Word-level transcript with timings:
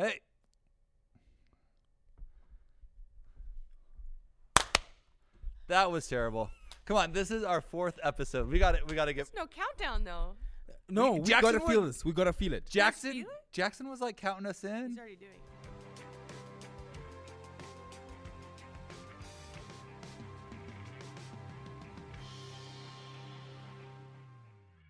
Hey. 0.00 0.20
That 5.68 5.90
was 5.92 6.06
terrible. 6.08 6.50
Come 6.84 6.96
on, 6.96 7.12
this 7.12 7.30
is 7.30 7.44
our 7.44 7.60
fourth 7.60 7.98
episode. 8.02 8.48
We 8.48 8.58
got 8.58 8.74
it. 8.74 8.88
We 8.88 8.94
got 8.96 9.04
to 9.04 9.12
get 9.12 9.26
There's 9.32 9.36
no 9.36 9.46
countdown 9.46 10.04
though. 10.04 10.34
No, 10.88 11.12
We- 11.12 11.20
we, 11.20 11.26
Jackson 11.26 11.52
gotta 11.52 11.64
would- 11.64 11.72
feel 11.72 11.82
this. 11.86 12.04
We 12.04 12.12
gotta 12.12 12.32
feel 12.32 12.52
it. 12.54 12.66
Jackson. 12.68 13.12
feel 13.12 13.26
it? 13.26 13.52
Jackson 13.52 13.88
was 13.88 14.00
like 14.00 14.16
counting 14.16 14.46
us 14.46 14.64
in. 14.64 14.90
He's 14.90 14.98
already 14.98 15.16
doing. 15.16 15.32
it. 15.34 15.40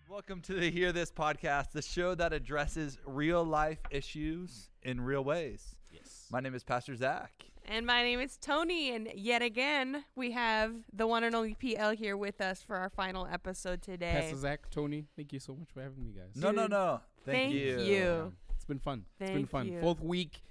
Welcome 0.09 0.41
to 0.41 0.53
the 0.53 0.69
Hear 0.69 0.91
This 0.91 1.11
podcast, 1.11 1.71
the 1.71 1.81
show 1.81 2.15
that 2.15 2.33
addresses 2.33 2.97
real 3.05 3.43
life 3.43 3.79
issues 3.89 4.69
in 4.83 5.01
real 5.01 5.23
ways. 5.23 5.75
Yes. 5.91 6.27
My 6.31 6.39
name 6.39 6.55
is 6.55 6.63
Pastor 6.63 6.95
Zach. 6.95 7.31
And 7.65 7.85
my 7.85 8.01
name 8.01 8.19
is 8.19 8.37
Tony, 8.37 8.93
and 8.93 9.07
yet 9.13 9.41
again 9.41 10.03
we 10.15 10.31
have 10.31 10.73
the 10.91 11.05
one 11.05 11.23
and 11.23 11.35
only 11.35 11.53
PL 11.53 11.91
here 11.91 12.17
with 12.17 12.41
us 12.41 12.63
for 12.63 12.75
our 12.75 12.89
final 12.89 13.27
episode 13.31 13.81
today. 13.81 14.17
Pastor 14.19 14.37
Zach, 14.37 14.69
Tony, 14.71 15.05
thank 15.15 15.31
you 15.31 15.39
so 15.39 15.53
much 15.55 15.69
for 15.71 15.81
having 15.81 16.03
me, 16.03 16.11
guys. 16.11 16.35
No, 16.35 16.49
no, 16.51 16.63
Dude, 16.63 16.71
no. 16.71 17.01
Thank, 17.25 17.37
thank 17.37 17.53
you. 17.53 17.79
you. 17.81 18.09
Um, 18.25 18.33
it's 18.55 18.65
been 18.65 18.79
fun. 18.79 19.05
it's 19.19 19.29
been 19.29 19.37
Thank 19.39 19.49
fun. 19.51 19.67
you. 19.67 19.79
Fourth 19.79 20.01
week, 20.01 20.41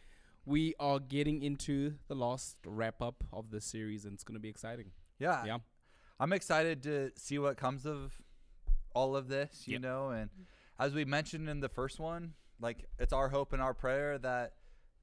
we 0.47 0.74
are 0.79 1.01
getting 1.01 1.43
into 1.43 1.95
the 2.09 2.15
last 2.15 2.57
wrap 2.65 3.02
up 3.02 3.24
of 3.33 3.51
the 3.51 3.60
series, 3.60 4.05
and 4.05 4.15
it's 4.15 4.24
gonna 4.24 4.38
be 4.38 4.49
exciting. 4.49 4.93
Yeah. 5.19 5.45
Yeah. 5.45 5.59
I'm 6.21 6.33
excited 6.33 6.83
to 6.85 7.10
see 7.16 7.38
what 7.38 7.57
comes 7.57 7.87
of 7.87 8.21
all 8.95 9.16
of 9.16 9.29
this, 9.29 9.65
you 9.66 9.74
Yep. 9.74 9.83
know, 9.83 10.10
and 10.10 10.30
as 10.79 10.95
we 10.95 11.05
mentioned 11.05 11.49
in 11.49 11.60
the 11.60 11.69
first 11.69 11.99
one, 11.99 12.35
like 12.60 12.87
it's 12.98 13.12
our 13.12 13.28
hope 13.28 13.52
and 13.52 13.62
our 13.62 13.74
prayer 13.74 14.19
that 14.19 14.55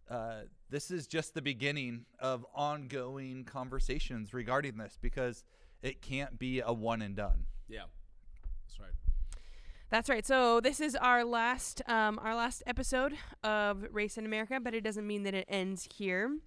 uh, 0.09 0.41
this 0.70 0.91
is 0.91 1.07
just 1.07 1.34
the 1.34 1.41
beginning 1.41 2.05
of 2.20 2.45
ongoing 2.53 3.43
conversations 3.43 4.34
regarding 4.34 4.77
this 4.77 4.98
because 5.01 5.43
it 5.82 6.01
can't 6.01 6.40
be 6.40 6.62
a 6.62 6.71
one 6.71 7.01
and 7.01 7.15
done. 7.15 7.45
Yeah. 7.67 7.82
That's 8.65 8.79
right. 8.79 8.91
That's 9.90 10.09
right. 10.09 10.26
So 10.26 10.59
this 10.59 10.79
is 10.79 10.95
our 10.95 11.23
last 11.23 11.82
um, 11.87 12.20
our 12.23 12.35
last 12.35 12.63
episode 12.65 13.13
of 13.43 13.85
Race 13.91 14.17
in 14.17 14.26
America, 14.26 14.60
but 14.62 14.73
it 14.73 14.84
doesn't 14.84 15.05
mean 15.05 15.23
that 15.23 15.34
it 15.34 15.45
ends 15.49 15.87
here. 15.95 16.37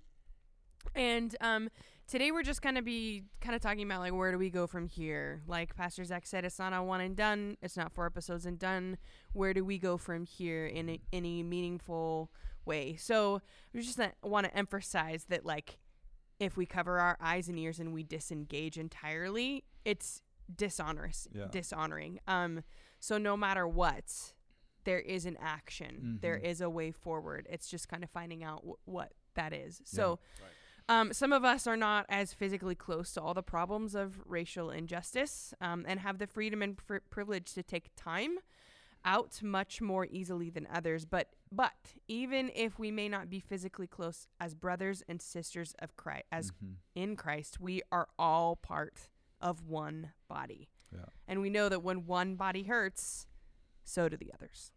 And 0.95 1.37
um, 1.41 1.69
today 2.11 2.33
we're 2.33 2.43
just 2.43 2.61
gonna 2.61 2.83
be 2.83 3.23
kind 3.41 3.55
of 3.55 3.63
talking 3.63 3.83
about 3.85 4.01
like 4.01 4.13
where 4.13 4.33
do 4.33 4.39
we 4.39 4.51
go 4.51 4.67
from 4.67 4.89
here? 4.89 5.43
Like 5.47 5.77
Pastor 5.77 6.05
Zach 6.05 6.27
said, 6.27 6.45
it's 6.45 6.59
not 6.59 6.73
a 6.73 6.83
one 6.83 7.01
and 7.01 7.17
done. 7.17 7.57
It's 7.63 7.77
not 7.77 7.93
four 7.93 8.05
episodes 8.07 8.47
and 8.47 8.59
done. 8.59 8.99
Where 9.33 9.55
do 9.55 9.65
we 9.65 9.79
go 9.79 9.97
from 9.97 10.25
here 10.27 10.67
in 10.67 10.89
a, 10.91 11.01
any 11.13 11.43
meaningful 11.45 12.33
way? 12.65 12.97
So 12.97 13.41
we 13.73 13.81
just 13.83 14.01
want 14.25 14.47
to 14.47 14.57
emphasize 14.57 15.27
that 15.29 15.47
like 15.47 15.79
if 16.41 16.57
we 16.57 16.67
cover 16.67 16.99
our 16.99 17.17
eyes 17.21 17.49
and 17.49 17.57
ears 17.59 17.79
and 17.79 17.95
we 17.95 18.03
disengage 18.03 18.77
entirely, 18.77 19.65
it's 19.85 20.23
dishonors 20.55 21.29
Yeah. 21.33 21.47
dishonoring. 21.51 22.19
Um, 22.27 22.65
so 22.99 23.19
no 23.19 23.37
matter 23.37 23.69
what, 23.69 24.33
there 24.85 24.99
is 24.99 25.27
an 25.27 25.37
action. 25.41 26.19
There 26.23 26.39
Mhm. 26.39 26.43
is 26.45 26.61
a 26.61 26.69
way 26.71 26.91
forward. 26.91 27.47
It's 27.51 27.69
just 27.69 27.89
kind 27.89 28.03
of 28.03 28.11
finding 28.11 28.43
out 28.43 28.65
wh- 28.67 28.89
what 28.89 29.13
that 29.35 29.53
is. 29.53 29.81
So, 29.85 30.19
um, 30.91 31.13
some 31.13 31.33
of 31.33 31.45
us 31.45 31.67
are 31.67 31.77
not 31.77 32.05
as 32.09 32.35
physically 32.35 32.75
close 32.75 33.13
to 33.15 33.21
all 33.23 33.33
the 33.35 33.43
problems 33.43 33.95
of 33.95 34.21
racial 34.27 34.71
injustice 34.71 35.55
um, 35.61 35.85
and 35.89 36.01
have 36.01 36.19
the 36.19 36.27
freedom 36.27 36.63
and 36.63 36.77
pr- 36.77 36.97
privilege 37.11 37.53
to 37.55 37.63
take 37.63 37.91
time 37.97 38.39
out 39.05 39.41
much 39.43 39.81
more 39.81 40.07
easily 40.11 40.51
than 40.51 40.67
others. 40.73 41.05
But 41.07 41.29
but 41.53 41.73
even 42.09 42.51
if 42.55 42.79
we 42.79 42.91
may 42.91 43.09
not 43.09 43.31
be 43.31 43.41
physically 43.41 43.87
close 43.87 44.27
as 44.41 44.55
brothers 44.55 45.03
and 45.09 45.23
sisters 45.23 45.75
of 45.79 45.97
Christ, 45.97 46.25
as 46.31 46.51
Mhm. 46.51 46.75
in 46.95 47.17
Christ, 47.17 47.61
we 47.61 47.83
are 47.91 48.09
all 48.19 48.57
part 48.57 49.09
of 49.41 49.67
one 49.69 50.13
body. 50.29 50.69
Yeah. 50.93 51.07
And 51.27 51.41
we 51.41 51.51
know 51.51 51.69
that 51.69 51.83
when 51.83 52.05
one 52.07 52.35
body 52.37 52.65
hurts, 52.65 53.27
so 53.85 54.09
do 54.09 54.17
the 54.17 54.33
others. 54.35 54.73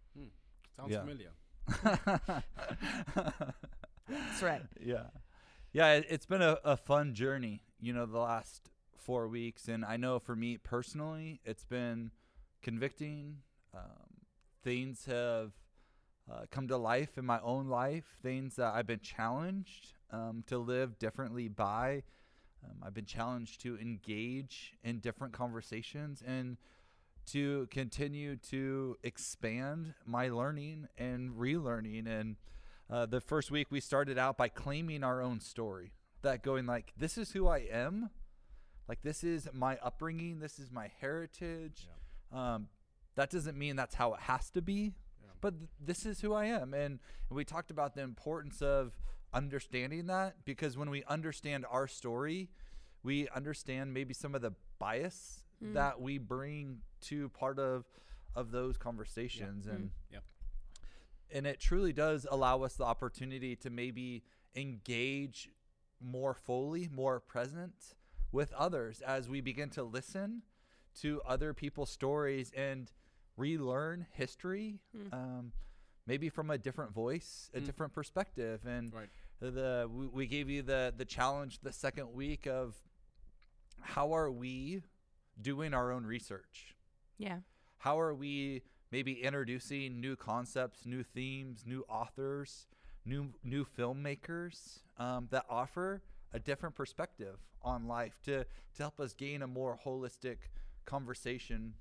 Sounds 0.75 0.91
Yeah. 0.91 0.99
familiar. 1.01 1.31
That's 4.07 4.41
right. 4.41 4.61
yeah 4.81 5.07
yeah 5.73 5.93
it, 5.93 6.05
it's 6.07 6.25
been 6.25 6.41
a, 6.41 6.57
a 6.63 6.77
fun 6.77 7.13
journey 7.13 7.61
you 7.81 7.91
know 7.91 8.05
the 8.05 8.19
last 8.19 8.69
four 8.95 9.27
weeks 9.27 9.67
and 9.67 9.83
i 9.83 9.97
know 9.97 10.19
for 10.19 10.35
me 10.35 10.57
personally 10.57 11.41
it's 11.43 11.65
been 11.65 12.11
convicting 12.61 13.37
um, 13.73 14.21
things 14.63 15.05
have 15.05 15.51
uh, 16.31 16.45
come 16.49 16.67
to 16.67 16.77
life 16.77 17.17
in 17.17 17.25
my 17.25 17.39
own 17.41 17.67
life 17.67 18.05
things 18.21 18.55
that 18.55 18.73
i've 18.73 18.87
been 18.87 18.99
challenged 19.01 19.93
um, 20.11 20.43
to 20.45 20.59
live 20.59 20.99
differently 20.99 21.47
by. 21.47 22.03
Um, 22.63 22.77
i've 22.83 22.93
been 22.93 23.05
challenged 23.05 23.59
to 23.61 23.77
engage 23.77 24.73
in 24.83 24.99
different 24.99 25.33
conversations 25.33 26.23
and 26.25 26.57
to 27.25 27.67
continue 27.71 28.35
to 28.35 28.97
expand 29.03 29.93
my 30.05 30.29
learning 30.29 30.87
and 30.97 31.31
relearning 31.31 32.07
and 32.07 32.35
uh, 32.89 33.05
the 33.05 33.21
first 33.21 33.51
week 33.51 33.67
we 33.71 33.79
started 33.79 34.17
out 34.17 34.37
by 34.37 34.47
claiming 34.49 35.03
our 35.03 35.21
own 35.21 35.39
story 35.39 35.93
that 36.21 36.43
going 36.43 36.65
like 36.65 36.93
this 36.97 37.17
is 37.17 37.31
who 37.31 37.47
i 37.47 37.59
am. 37.59 38.09
Like 38.87 39.01
this 39.01 39.23
is 39.23 39.47
my 39.53 39.77
upbringing. 39.81 40.39
This 40.39 40.59
is 40.59 40.69
my 40.69 40.89
heritage. 40.99 41.87
Um, 42.33 42.67
that 43.15 43.29
doesn't 43.29 43.57
mean 43.57 43.75
that's 43.77 43.95
how 43.95 44.13
it 44.13 44.19
has 44.21 44.49
to 44.51 44.61
be 44.61 44.93
but 45.41 45.57
th- 45.59 45.69
this 45.79 46.05
is 46.05 46.21
who 46.21 46.33
i 46.33 46.45
am. 46.45 46.73
And, 46.73 46.99
and 47.29 47.35
we 47.37 47.43
talked 47.45 47.69
about 47.71 47.95
the 47.95 48.01
importance 48.01 48.61
of 48.61 48.97
understanding 49.33 50.07
that 50.07 50.35
because 50.45 50.77
when 50.77 50.89
we 50.89 51.03
understand 51.05 51.65
our 51.69 51.87
story 51.87 52.49
we 53.03 53.27
understand 53.35 53.93
maybe 53.93 54.13
some 54.13 54.35
of 54.35 54.41
the 54.41 54.53
bias 54.79 55.39
Mm. 55.63 55.75
that 55.75 56.01
we 56.01 56.17
bring 56.17 56.79
to 57.01 57.29
part 57.29 57.59
of 57.59 57.85
of 58.35 58.49
those 58.51 58.75
conversations 58.77 59.67
and 59.67 59.91
Yep. 60.11 60.23
And 61.33 61.45
it 61.47 61.59
truly 61.59 61.91
does 61.91 62.25
allow 62.29 62.61
us 62.63 62.75
the 62.75 62.83
opportunity 62.85 63.55
to 63.57 63.69
maybe 63.69 64.23
engage 64.55 65.49
more 65.99 66.33
fully, 66.33 66.87
more 66.93 67.19
present 67.19 67.95
with 68.31 68.53
others 68.53 69.01
as 69.01 69.27
we 69.27 69.41
begin 69.41 69.69
to 69.71 69.83
listen 69.83 70.43
to 71.01 71.21
other 71.25 71.53
people's 71.53 71.89
stories 71.89 72.51
and 72.55 72.91
relearn 73.35 74.05
history, 74.11 74.79
Mm. 74.95 75.13
um, 75.13 75.51
maybe 76.05 76.29
from 76.29 76.51
a 76.51 76.57
different 76.57 76.91
voice, 76.93 77.49
a 77.53 77.59
Mm. 77.59 77.65
different 77.65 77.93
perspective. 77.93 78.65
And 78.65 78.93
Right. 78.93 79.09
the 79.39 79.89
we, 79.91 80.07
we 80.07 80.27
gave 80.27 80.49
you 80.49 80.61
the 80.61 80.93
the 80.95 81.05
challenge 81.05 81.59
the 81.61 81.71
second 81.73 82.13
week 82.13 82.45
of 82.47 82.75
how 83.81 84.13
are 84.13 84.31
we 84.31 84.83
doing 85.41 85.73
our 85.73 85.91
own 85.91 86.05
research? 86.05 86.75
Yeah. 87.17 87.41
how 87.77 87.99
are 87.99 88.13
we 88.13 88.63
maybe 88.93 89.13
introducing 89.23 89.99
new 89.99 90.15
concepts, 90.15 90.85
new 90.85 91.01
themes, 91.03 91.63
new 91.65 91.83
authors, 91.89 92.67
new 93.05 93.33
new 93.43 93.65
filmmakers 93.65 94.81
um, 94.99 95.27
that 95.31 95.43
offer 95.49 96.03
a 96.31 96.39
different 96.39 96.75
perspective 96.75 97.37
on 97.63 97.87
life 97.87 98.19
to 98.23 98.43
to 98.75 98.83
help 98.83 98.99
us 98.99 99.13
gain 99.13 99.41
a 99.41 99.47
more 99.47 99.79
holistic 99.83 100.37
conversation 100.85 101.73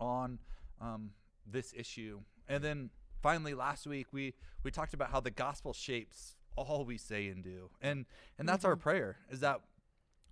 on 0.00 0.38
um, 0.80 1.10
this 1.46 1.72
issue. 1.76 2.18
And 2.48 2.62
then 2.62 2.90
finally, 3.22 3.54
last 3.54 3.86
week 3.86 4.08
we 4.12 4.34
we 4.64 4.72
talked 4.72 4.94
about 4.94 5.10
how 5.10 5.20
the 5.20 5.30
gospel 5.30 5.72
shapes 5.72 6.34
all 6.56 6.84
we 6.84 6.98
say 6.98 7.28
and 7.28 7.44
do, 7.44 7.70
and 7.80 8.04
and 8.38 8.48
that's 8.48 8.64
our 8.64 8.74
Mhm. 8.76 8.80
prayer 8.80 9.16
is 9.30 9.38
that 9.40 9.60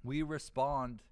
we 0.03 0.23
respond 0.23 1.03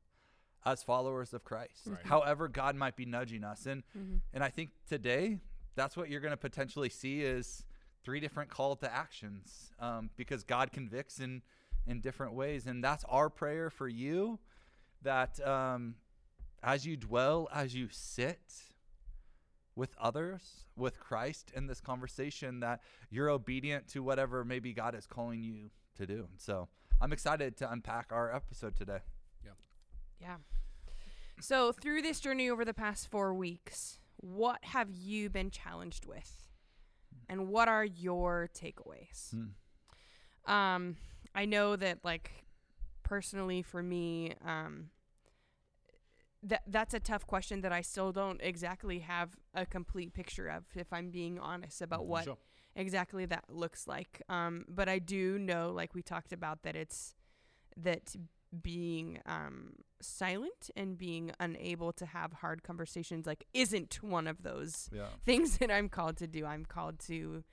as 0.65 0.83
followers 0.83 1.33
of 1.35 1.45
Christ, 1.45 1.87
Right. 1.87 2.05
however 2.05 2.49
God 2.49 2.77
might 2.77 2.97
be 2.97 3.05
nudging 3.05 3.45
us. 3.45 3.67
And 3.67 3.83
hmm 3.93 4.17
and 4.33 4.43
I 4.45 4.49
think 4.51 4.71
today 4.89 5.41
that's 5.75 5.97
what 5.97 6.09
you're 6.11 6.21
going 6.21 6.33
to 6.33 6.37
potentially 6.37 6.89
see 6.91 7.23
is 7.23 7.65
three 8.05 8.21
different 8.21 8.51
call 8.51 8.77
to 8.77 8.93
actions 8.93 9.73
um, 9.81 10.11
because 10.17 10.43
God 10.45 10.73
convicts 10.73 11.19
in 11.21 11.43
in 11.87 12.01
different 12.01 12.35
ways, 12.35 12.67
and 12.67 12.83
that's 12.85 13.05
our 13.09 13.29
prayer 13.29 13.69
for 13.71 13.89
you 13.89 14.39
that 15.03 15.45
um, 15.47 15.97
as 16.63 16.87
you 16.87 16.97
dwell, 16.97 17.49
as 17.53 17.75
you 17.75 17.89
sit 17.91 18.41
with 19.75 19.95
others, 19.99 20.65
with 20.77 21.01
Christ 21.01 21.51
in 21.57 21.67
this 21.67 21.81
conversation, 21.81 22.61
that 22.61 22.83
you're 23.11 23.31
obedient 23.31 23.89
to 23.89 24.03
whatever 24.03 24.45
maybe 24.45 24.73
God 24.73 24.95
is 24.95 25.07
calling 25.07 25.43
you 25.43 25.71
to 25.97 26.07
do. 26.07 26.29
So 26.37 26.69
I'm 27.01 27.13
excited 27.13 27.57
to 27.59 27.71
unpack 27.73 28.13
our 28.13 28.33
episode 28.35 28.77
today. 28.77 29.01
Yeah. 30.23 30.37
So, 31.41 31.73
through 31.73 32.03
this 32.03 32.21
journey 32.21 32.49
over 32.49 32.65
the 32.65 32.75
past 32.75 33.09
four 33.11 33.35
weeks, 33.35 33.99
what 34.19 34.65
have 34.67 34.89
you 34.91 35.29
been 35.29 35.51
challenged 35.51 36.07
with? 36.07 36.49
And 37.29 37.49
what 37.49 37.69
are 37.69 37.85
your 37.85 38.49
takeaways? 38.55 39.35
Hmm. 39.35 40.53
Um, 40.53 40.97
I 41.35 41.45
know 41.47 41.75
that, 41.77 42.05
like, 42.05 42.31
personally 43.03 43.63
for 43.63 43.83
me, 43.83 44.35
um, 44.47 44.91
that 46.45 46.63
that's 46.67 46.95
a 46.95 47.01
tough 47.01 47.27
question 47.27 47.61
that 47.63 47.73
I 47.73 47.81
still 47.81 48.13
don't 48.13 48.41
exactly 48.43 49.01
have 49.01 49.37
a 49.55 49.65
complete 49.67 50.13
picture 50.13 50.49
of, 50.49 50.65
if 50.75 50.93
I'm 50.93 51.11
being 51.11 51.39
honest 51.39 51.83
about 51.83 52.07
what 52.07 52.25
Sure. 52.25 52.39
exactly 52.77 53.27
that 53.27 53.45
looks 53.49 53.87
like. 53.87 54.23
Um, 54.29 54.65
but 54.69 54.89
I 54.89 54.99
do 54.99 55.39
know, 55.39 55.73
like 55.73 55.95
we 55.95 56.03
talked 56.03 56.33
about, 56.33 56.63
that 56.63 56.77
it's 56.77 57.15
that 57.77 58.15
being 58.61 59.19
um, 59.25 59.75
silent 60.01 60.71
and 60.77 60.99
being 60.99 61.31
unable 61.41 61.93
to 61.95 62.05
have 62.07 62.33
hard 62.35 62.63
conversations 62.63 63.27
like 63.27 63.45
isn't 63.55 64.03
one 64.03 64.27
of 64.27 64.43
those 64.43 64.91
Yeah. 64.93 65.07
things 65.25 65.59
that 65.61 65.71
I'm 65.71 65.89
called 65.89 66.17
to 66.19 66.27
do. 66.27 66.45
I'm 66.45 66.65
called 66.65 66.99
to 67.07 67.45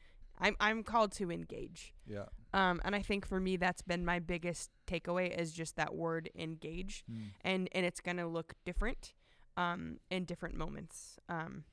I'm 0.42 0.56
I'm 0.60 0.84
called 0.84 1.12
to 1.14 1.32
engage. 1.32 1.94
Yeah. 2.08 2.26
Um 2.54 2.82
and 2.86 2.96
I 2.96 3.02
think 3.02 3.26
for 3.26 3.40
me 3.40 3.58
that's 3.58 3.82
been 3.82 4.04
my 4.06 4.20
biggest 4.20 4.72
takeaway 4.88 5.38
is 5.38 5.52
just 5.54 5.76
that 5.76 5.94
word 5.96 6.30
engage 6.36 7.04
Mm. 7.12 7.32
and 7.42 7.70
and 7.74 7.86
it's 7.86 8.00
going 8.02 8.18
to 8.18 8.28
look 8.28 8.54
different 8.66 9.14
um 9.58 10.00
in 10.10 10.26
different 10.26 10.56
moments. 10.56 11.18
Um 11.30 11.64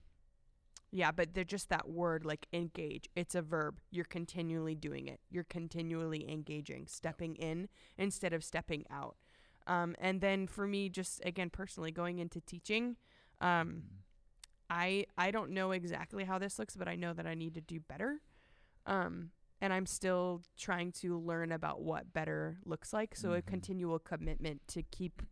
yeah, 0.97 1.13
but 1.13 1.35
they're 1.35 1.45
just 1.45 1.69
that 1.69 1.89
word 1.89 2.25
like 2.25 2.47
engage. 2.53 3.09
It's 3.15 3.35
a 3.35 3.43
verb. 3.43 3.79
You're 3.91 4.05
continually 4.19 4.75
doing 4.75 5.07
it. 5.09 5.21
You're 5.31 5.45
continually 5.45 6.31
engaging, 6.31 6.87
stepping 6.87 7.37
in 7.37 7.69
instead 7.99 8.33
of 8.33 8.43
stepping 8.43 8.85
out. 8.91 9.17
Um 9.67 9.95
and 9.99 10.21
then 10.21 10.47
for 10.47 10.67
me 10.67 10.89
just 10.89 11.21
again 11.25 11.51
personally 11.51 11.91
going 11.93 12.19
into 12.19 12.41
teaching 12.41 12.97
um 13.41 13.83
I 14.71 15.07
I 15.19 15.31
don't 15.31 15.51
know 15.51 15.73
exactly 15.73 16.25
how 16.25 16.39
this 16.39 16.59
looks, 16.59 16.77
but 16.77 16.89
I 16.89 16.97
know 16.97 17.13
that 17.13 17.27
I 17.27 17.35
need 17.35 17.55
to 17.55 17.61
do 17.61 17.81
better. 17.81 18.21
Um, 18.87 19.31
and 19.61 19.73
I'm 19.73 19.87
still 19.87 20.43
trying 20.57 20.93
to 21.03 21.19
learn 21.19 21.51
about 21.53 21.81
what 21.83 22.13
better 22.13 22.59
looks 22.65 22.93
like. 22.93 23.17
So 23.17 23.33
a 23.33 23.43
Mhm. 23.43 23.47
continual 23.47 23.99
commitment 23.99 24.67
to 24.69 24.83
keep 24.83 25.23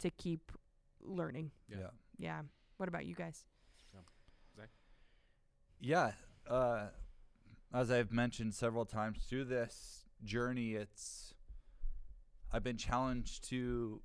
to 0.00 0.10
keep 0.10 0.52
learning. 1.00 1.50
Yeah. 1.68 1.90
Yeah. 2.18 2.42
What 2.76 2.88
about 2.88 3.04
you 3.06 3.14
guys? 3.14 3.44
Yeah. 5.80 6.12
Uh, 6.48 6.86
as 7.72 7.90
I've 7.90 8.12
mentioned 8.12 8.54
several 8.54 8.84
times 8.84 9.18
through 9.28 9.44
this 9.44 10.04
journey, 10.24 10.72
it's 10.74 11.34
I've 12.52 12.64
been 12.64 12.78
challenged 12.78 13.48
to 13.50 14.00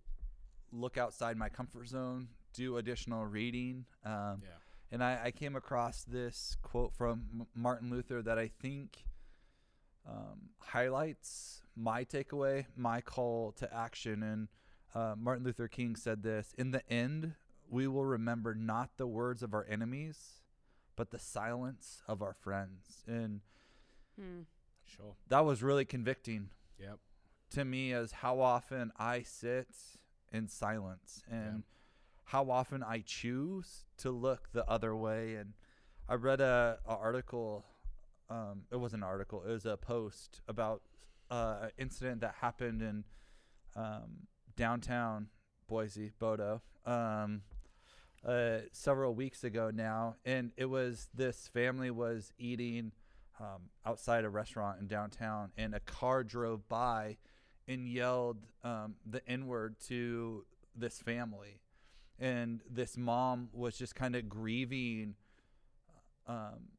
look 0.72 0.98
outside 0.98 1.38
my 1.38 1.50
comfort 1.50 1.88
zone, 1.88 2.28
do 2.54 2.78
additional 2.78 3.26
reading. 3.26 3.86
Um, 4.06 4.42
Yeah. 4.44 4.50
And 4.92 5.04
I, 5.04 5.22
I 5.26 5.32
came 5.32 5.56
across 5.56 6.04
this 6.04 6.56
quote 6.62 6.94
from 6.94 7.26
M- 7.34 7.48
Martin 7.56 7.90
Luther 7.90 8.22
that 8.22 8.38
I 8.38 8.48
think 8.48 9.06
um, 10.08 10.50
highlights 10.60 11.64
my 11.76 12.04
takeaway, 12.04 12.66
my 12.76 13.02
call 13.02 13.54
to 13.54 13.74
action. 13.74 14.22
And 14.22 14.50
uh, 14.94 15.16
Martin 15.18 15.46
Luther 15.46 15.68
King 15.68 15.96
said 15.96 16.22
this 16.22 16.54
In 16.60 16.72
the 16.72 16.88
end, 16.92 17.34
we 17.70 17.88
will 17.88 18.06
remember 18.06 18.54
not 18.54 18.92
the 18.98 19.08
words 19.08 19.42
of 19.42 19.54
our 19.56 19.66
enemies, 19.68 20.43
but 20.96 21.12
the 21.12 21.20
silence 21.20 22.02
of 22.08 22.22
our 22.22 22.34
friends. 22.34 23.04
And 23.08 23.42
Hmm. 24.16 24.42
Sure. 24.86 25.16
that 25.28 25.40
was 25.40 25.64
really 25.64 25.86
convicting 25.86 26.50
Yep. 26.78 27.00
to 27.52 27.66
me 27.66 27.94
as 27.94 28.12
how 28.12 28.40
often 28.42 28.92
I 28.98 29.24
sit 29.24 29.70
in 30.32 30.48
silence 30.48 31.24
and 31.28 31.60
Yeah. 31.60 31.64
how 32.26 32.50
often 32.52 32.84
I 32.84 33.02
choose 33.02 33.86
to 33.98 34.12
look 34.12 34.52
the 34.52 34.68
other 34.70 34.96
way. 34.96 35.36
And 35.36 35.54
I 36.08 36.16
read 36.16 36.42
a, 36.42 36.80
a 36.86 36.90
article. 36.96 37.66
Um, 38.30 38.66
it 38.72 38.76
was 38.78 38.94
an 38.94 39.04
article. 39.04 39.44
It 39.44 39.50
was 39.52 39.66
a 39.66 39.78
post 39.78 40.42
about 40.48 40.82
uh, 41.32 41.60
an 41.64 41.72
incident 41.78 42.22
that 42.22 42.36
happened 42.36 42.82
in 42.82 43.04
um, 43.76 44.28
downtown 44.56 45.30
Boise, 45.68 46.12
Bodo, 46.20 46.62
um, 46.86 47.42
uh, 48.26 48.60
several 48.72 49.14
weeks 49.14 49.44
ago 49.44 49.72
now, 49.74 50.16
and 50.26 50.52
it 50.58 50.66
was 50.66 51.10
this 51.14 51.48
family 51.48 51.92
was 51.92 52.32
eating 52.38 52.92
um, 53.40 53.70
outside 53.86 54.24
a 54.24 54.30
restaurant 54.30 54.80
in 54.80 54.88
downtown, 54.88 55.52
and 55.58 55.74
a 55.74 55.80
car 55.80 56.24
drove 56.24 56.68
by 56.70 57.18
and 57.68 57.88
yelled 57.88 58.38
um, 58.64 58.96
the 59.06 59.28
N 59.28 59.48
word 59.48 59.76
to 59.88 60.46
this 60.76 61.00
family. 61.00 61.60
And 62.20 62.62
this 62.70 62.98
mom 62.98 63.50
was 63.54 63.78
just 63.78 63.96
kind 63.96 64.16
of 64.16 64.30
grieving 64.30 65.16
um, 66.28 66.70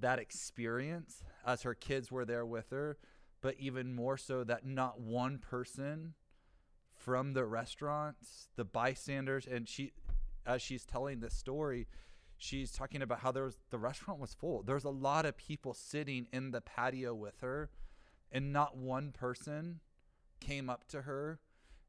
that 0.00 0.18
experience 0.18 1.24
as 1.46 1.62
her 1.62 1.74
kids 1.74 2.12
were 2.12 2.24
there 2.24 2.46
with 2.46 2.70
her, 2.70 2.98
but 3.40 3.56
even 3.58 3.94
more 3.94 4.16
so 4.16 4.44
that 4.44 4.66
not 4.66 5.00
one 5.00 5.38
person 5.38 6.14
from 6.94 7.32
the 7.32 7.44
restaurant, 7.44 8.16
the 8.56 8.64
bystanders, 8.64 9.46
and 9.46 9.68
she, 9.68 9.92
as 10.48 10.62
she's 10.62 10.84
telling 10.84 11.20
this 11.20 11.34
story, 11.34 11.86
she's 12.38 12.72
talking 12.72 13.02
about 13.02 13.20
how 13.20 13.30
there 13.30 13.44
was 13.44 13.58
the 13.70 13.78
restaurant 13.78 14.18
was 14.18 14.34
full. 14.34 14.62
There's 14.62 14.84
a 14.84 14.90
lot 14.90 15.26
of 15.26 15.36
people 15.36 15.74
sitting 15.74 16.26
in 16.32 16.50
the 16.50 16.62
patio 16.62 17.14
with 17.14 17.40
her, 17.42 17.70
and 18.32 18.52
not 18.52 18.76
one 18.76 19.12
person 19.12 19.80
came 20.40 20.70
up 20.70 20.88
to 20.88 21.02
her 21.02 21.38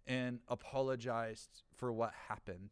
and 0.06 0.40
apologized 0.48 1.64
for 1.76 1.92
what 1.92 2.12
happened. 2.28 2.72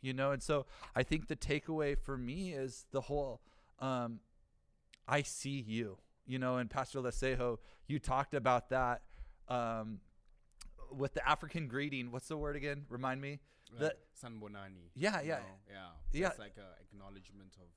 You 0.00 0.12
know, 0.12 0.32
and 0.32 0.42
so 0.42 0.66
I 0.96 1.04
think 1.04 1.28
the 1.28 1.36
takeaway 1.36 1.96
for 1.96 2.18
me 2.18 2.52
is 2.52 2.86
the 2.90 3.02
whole 3.02 3.40
um, 3.78 4.18
I 5.06 5.22
see 5.22 5.64
you. 5.66 5.98
You 6.26 6.38
know, 6.38 6.56
and 6.56 6.68
Pastor 6.70 7.00
Lesejo, 7.00 7.58
you 7.86 7.98
talked 7.98 8.34
about 8.34 8.70
that 8.70 9.02
um, 9.48 9.98
with 10.90 11.14
the 11.14 11.28
African 11.28 11.68
greeting. 11.68 12.10
What's 12.10 12.28
the 12.28 12.36
word 12.36 12.56
again? 12.56 12.86
Remind 12.88 13.20
me. 13.20 13.40
The- 13.78 13.84
Like 13.84 13.98
Sanibonani. 14.20 14.90
Yeah, 14.94 15.20
yeah. 15.22 15.38
know? 15.38 15.44
Yeah. 15.70 15.90
Yeah. 16.12 16.28
It's 16.28 16.38
like 16.38 16.56
a 16.58 16.80
acknowledgement 16.80 17.56
of 17.60 17.68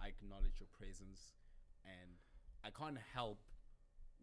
I 0.00 0.08
acknowledge 0.08 0.60
your 0.60 0.68
presence 0.78 1.32
and 1.84 2.10
I 2.64 2.70
can't 2.70 2.98
help 3.14 3.38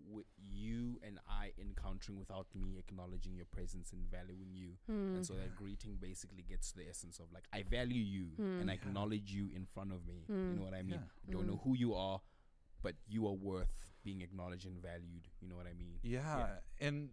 with 0.10 0.26
you 0.38 1.00
and 1.08 1.20
I 1.28 1.52
encountering 1.60 2.20
without 2.20 2.48
me 2.54 2.78
acknowledging 2.78 3.34
your 3.36 3.46
presence 3.46 3.94
and 3.94 4.02
valuing 4.12 4.54
you. 4.54 4.72
Hmm. 4.88 5.16
And 5.16 5.26
so 5.26 5.34
that 5.36 5.56
greeting 5.56 5.96
basically 6.02 6.44
gets 6.44 6.72
to 6.74 6.78
the 6.80 6.90
essence 6.90 7.20
of 7.20 7.32
like 7.34 7.46
I 7.54 7.64
value 7.64 8.04
you 8.04 8.28
and 8.38 8.70
I 8.70 8.74
acknowledge 8.74 9.32
you 9.32 9.50
in 9.56 9.66
front 9.66 9.92
of 9.94 10.06
me. 10.06 10.26
You 10.28 10.36
Mm. 10.36 10.58
know 10.58 10.64
what 10.66 10.74
I 10.74 10.82
mean? 10.82 11.00
Yeah. 11.00 11.30
I 11.30 11.32
don't 11.32 11.48
know 11.48 11.62
who 11.64 11.76
you 11.78 11.94
are, 11.96 12.20
but 12.84 12.96
you 13.08 13.26
are 13.28 13.34
worth 13.34 13.72
being 14.04 14.22
acknowledged 14.22 14.66
and 14.66 14.82
valued. 14.82 15.30
You 15.40 15.48
know 15.48 15.56
what 15.56 15.66
I 15.68 15.74
mean? 15.74 16.00
Yeah. 16.04 16.60
And 16.80 17.10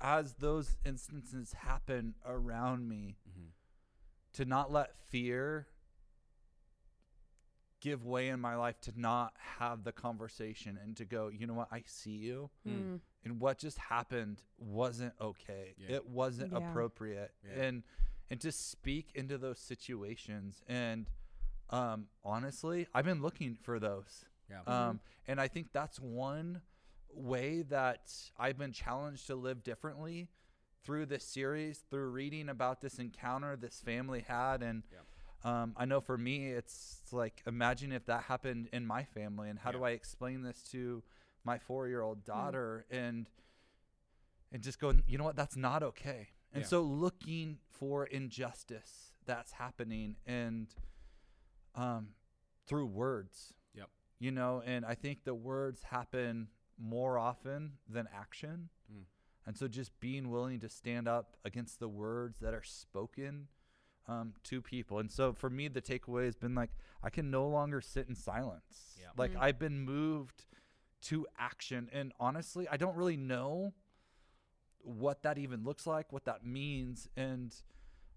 as 0.00 0.34
those 0.34 0.76
instances 0.84 1.52
happen 1.52 2.14
around 2.26 2.88
me, 2.88 3.16
hmm 3.24 3.48
to 4.32 4.44
not 4.44 4.70
let 4.70 4.94
fear 5.08 5.66
give 7.80 8.04
way 8.04 8.28
in 8.28 8.40
my 8.40 8.54
life 8.56 8.80
to 8.82 8.92
not 8.96 9.32
have 9.58 9.84
the 9.84 9.92
conversation 9.92 10.78
and 10.82 10.96
to 10.96 11.04
go, 11.04 11.28
you 11.28 11.46
know 11.46 11.54
what, 11.54 11.68
I 11.70 11.82
see 11.86 12.10
you. 12.16 12.50
Hmm. 12.66 12.96
And 13.24 13.40
what 13.40 13.58
just 13.58 13.78
happened 13.78 14.42
wasn't 14.58 15.12
okay. 15.20 15.74
Yeah. 15.78 15.96
It 15.96 16.06
wasn't 16.06 16.52
Yeah. 16.52 16.58
appropriate. 16.58 17.32
Yeah. 17.44 17.62
And 17.62 17.82
and 18.28 18.40
to 18.40 18.50
speak 18.50 19.10
into 19.14 19.38
those 19.38 19.58
situations 19.58 20.62
and 20.68 21.08
um 21.70 22.08
honestly, 22.24 22.86
I've 22.94 23.04
been 23.04 23.22
looking 23.22 23.54
for 23.54 23.78
those. 23.78 24.24
Yeah. 24.50 24.60
Um, 24.66 25.00
and 25.26 25.40
I 25.40 25.48
think 25.48 25.72
that's 25.72 25.98
one 26.00 26.60
way 27.16 27.62
that 27.62 28.12
I've 28.38 28.58
been 28.58 28.72
challenged 28.72 29.26
to 29.28 29.34
live 29.34 29.62
differently 29.64 30.28
through 30.84 31.06
this 31.06 31.24
series, 31.24 31.78
through 31.90 32.10
reading 32.10 32.48
about 32.48 32.80
this 32.80 32.98
encounter 32.98 33.56
this 33.56 33.80
family 33.80 34.24
had. 34.26 34.62
And 34.62 34.82
um, 35.44 35.74
I 35.76 35.84
know 35.84 36.00
for 36.00 36.16
me, 36.16 36.48
it's 36.52 37.00
like, 37.12 37.42
imagine 37.46 37.92
if 37.92 38.06
that 38.06 38.24
happened 38.24 38.68
in 38.72 38.86
my 38.86 39.04
family, 39.04 39.48
and 39.50 39.58
how 39.58 39.72
do 39.72 39.82
I 39.84 39.90
explain 39.90 40.42
this 40.42 40.62
to 40.72 41.02
my 41.44 41.58
four 41.58 41.88
year 41.88 42.02
old 42.02 42.24
daughter? 42.24 42.86
And 42.90 43.26
and 44.52 44.62
just 44.62 44.78
go, 44.80 44.94
you 45.06 45.18
know 45.18 45.24
what, 45.24 45.36
that's 45.36 45.56
not 45.56 45.82
okay. 45.82 46.28
And 46.52 46.62
Yeah. 46.62 46.68
so 46.68 46.82
looking 46.82 47.58
for 47.68 48.06
injustice 48.06 49.12
that's 49.26 49.52
happening 49.52 50.16
and 50.24 50.68
um, 51.74 52.10
through 52.66 52.86
words 52.86 53.52
Yep. 53.74 53.88
you 54.18 54.30
know 54.30 54.62
and 54.64 54.84
i 54.86 54.94
think 54.94 55.24
the 55.24 55.34
words 55.34 55.82
happen 55.82 56.48
more 56.78 57.18
often 57.18 57.72
than 57.88 58.08
action 58.14 58.68
Mm. 58.92 59.04
and 59.46 59.56
so 59.56 59.66
just 59.66 59.98
being 60.00 60.30
willing 60.30 60.60
to 60.60 60.68
stand 60.68 61.08
up 61.08 61.36
against 61.44 61.80
the 61.80 61.88
words 61.88 62.38
that 62.40 62.54
are 62.54 62.62
spoken 62.62 63.48
um, 64.06 64.34
to 64.44 64.62
people 64.62 64.98
and 65.00 65.10
so 65.10 65.32
for 65.32 65.50
me 65.50 65.66
the 65.68 65.82
takeaway 65.82 66.26
has 66.26 66.36
been 66.36 66.54
like 66.54 66.70
i 67.02 67.10
can 67.10 67.30
no 67.30 67.48
longer 67.48 67.80
sit 67.80 68.08
in 68.08 68.14
silence 68.14 68.96
Yeah. 69.00 69.08
like 69.16 69.32
Mm. 69.32 69.40
i've 69.40 69.58
been 69.58 69.80
moved 69.80 70.44
to 71.02 71.26
action 71.38 71.88
and 71.92 72.12
honestly 72.20 72.68
i 72.68 72.76
don't 72.76 72.96
really 72.96 73.16
know 73.16 73.72
what 74.82 75.22
that 75.22 75.38
even 75.38 75.64
looks 75.64 75.86
like 75.86 76.12
what 76.12 76.24
that 76.26 76.44
means 76.46 77.08
and 77.16 77.54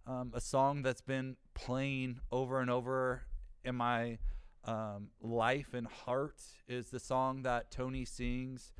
um, 0.05 0.31
a 0.35 0.41
song 0.41 0.81
that's 0.83 1.01
been 1.01 1.35
playing 1.53 2.19
over 2.31 2.61
and 2.61 2.69
over 2.69 3.23
in 3.63 3.75
my 3.75 4.17
um, 4.65 5.09
life 5.21 5.73
and 5.73 5.87
heart 5.87 6.41
is 6.67 6.89
the 6.89 6.99
song 6.99 7.43
that 7.43 7.71
Tony 7.71 8.05
sings 8.05 8.73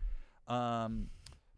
um, 0.47 1.09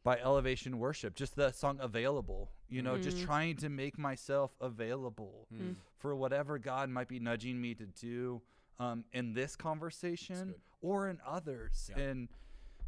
by 0.03 0.17
Elevation 0.19 0.77
Worship, 0.79 1.15
just 1.15 1.35
the 1.35 1.51
song 1.51 1.79
Available. 1.81 2.51
You 2.69 2.81
know, 2.81 2.97
just 2.97 3.17
Mm. 3.17 3.25
trying 3.25 3.55
to 3.57 3.69
make 3.69 3.97
myself 3.97 4.55
available 4.61 5.47
Mm. 5.53 5.75
for 5.97 6.15
whatever 6.15 6.57
God 6.57 6.89
might 6.89 7.07
be 7.09 7.19
nudging 7.19 7.59
me 7.59 7.75
to 7.75 7.85
do 7.85 8.41
um, 8.79 9.03
in 9.11 9.33
this 9.33 9.55
conversation 9.55 10.55
or 10.81 11.07
in 11.09 11.19
others. 11.25 11.91
Yeah. 11.95 12.03
And 12.03 12.29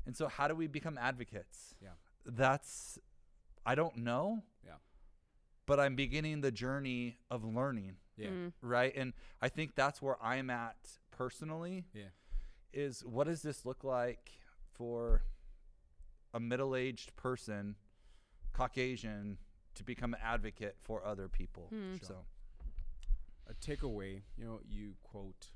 and 0.05 0.15
so 0.17 0.27
how 0.27 0.47
do 0.47 0.55
we 0.55 0.67
become 0.67 0.97
advocates? 0.97 1.75
Yeah. 1.81 1.89
That's 2.25 2.97
I 3.65 3.75
don't 3.75 3.97
know. 3.97 4.43
Yeah. 4.65 4.75
But 5.65 5.79
I'm 5.79 5.95
beginning 5.95 6.41
the 6.41 6.51
journey 6.51 7.17
of 7.29 7.43
learning, 7.43 7.97
Yeah. 8.17 8.29
Mm. 8.29 8.53
right? 8.61 8.93
And 8.95 9.13
I 9.41 9.49
think 9.49 9.75
that's 9.75 10.01
where 10.01 10.21
I'm 10.23 10.49
at 10.49 10.99
personally 11.17 11.85
Yeah. 11.93 12.09
is 12.73 13.03
what 13.05 13.27
does 13.27 13.41
this 13.41 13.65
look 13.65 13.83
like 13.83 14.31
for 14.73 15.23
a 16.33 16.39
middle-aged 16.39 17.15
person, 17.15 17.75
Caucasian, 18.53 19.37
to 19.75 19.83
become 19.83 20.13
an 20.13 20.19
advocate 20.23 20.77
for 20.79 21.03
other 21.05 21.27
people? 21.29 21.67
Hmm. 21.69 21.95
Sure. 21.97 22.07
So 22.07 22.25
a 23.47 23.53
takeaway, 23.55 24.21
you 24.37 24.45
know, 24.45 24.59
you 24.67 24.95
quote 25.03 25.49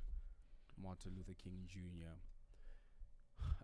Martin 0.82 1.14
Luther 1.16 1.34
King 1.42 1.66
Jr. 1.68 2.18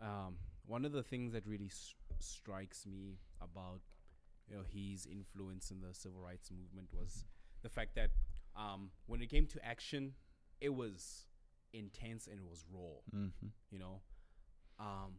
Um, 0.01 0.37
one 0.65 0.85
of 0.85 0.91
the 0.91 1.03
things 1.03 1.33
that 1.33 1.45
really 1.45 1.67
s- 1.67 1.93
strikes 2.19 2.85
me 2.85 3.19
about 3.41 3.81
you 4.49 4.55
know 4.57 4.63
his 4.67 5.05
influence 5.05 5.71
in 5.71 5.79
the 5.81 5.93
civil 5.93 6.19
rights 6.21 6.49
movement 6.51 6.89
was 6.93 7.25
the 7.61 7.69
fact 7.69 7.95
that 7.95 8.11
um, 8.55 8.89
when 9.07 9.21
it 9.21 9.29
came 9.29 9.45
to 9.47 9.65
action, 9.65 10.13
it 10.61 10.73
was 10.73 11.25
intense 11.73 12.27
and 12.27 12.39
it 12.39 12.45
was 12.45 12.65
raw. 12.71 12.99
mm-hmm. 13.13 13.47
You 13.71 13.79
know, 13.79 14.01
um, 14.79 15.15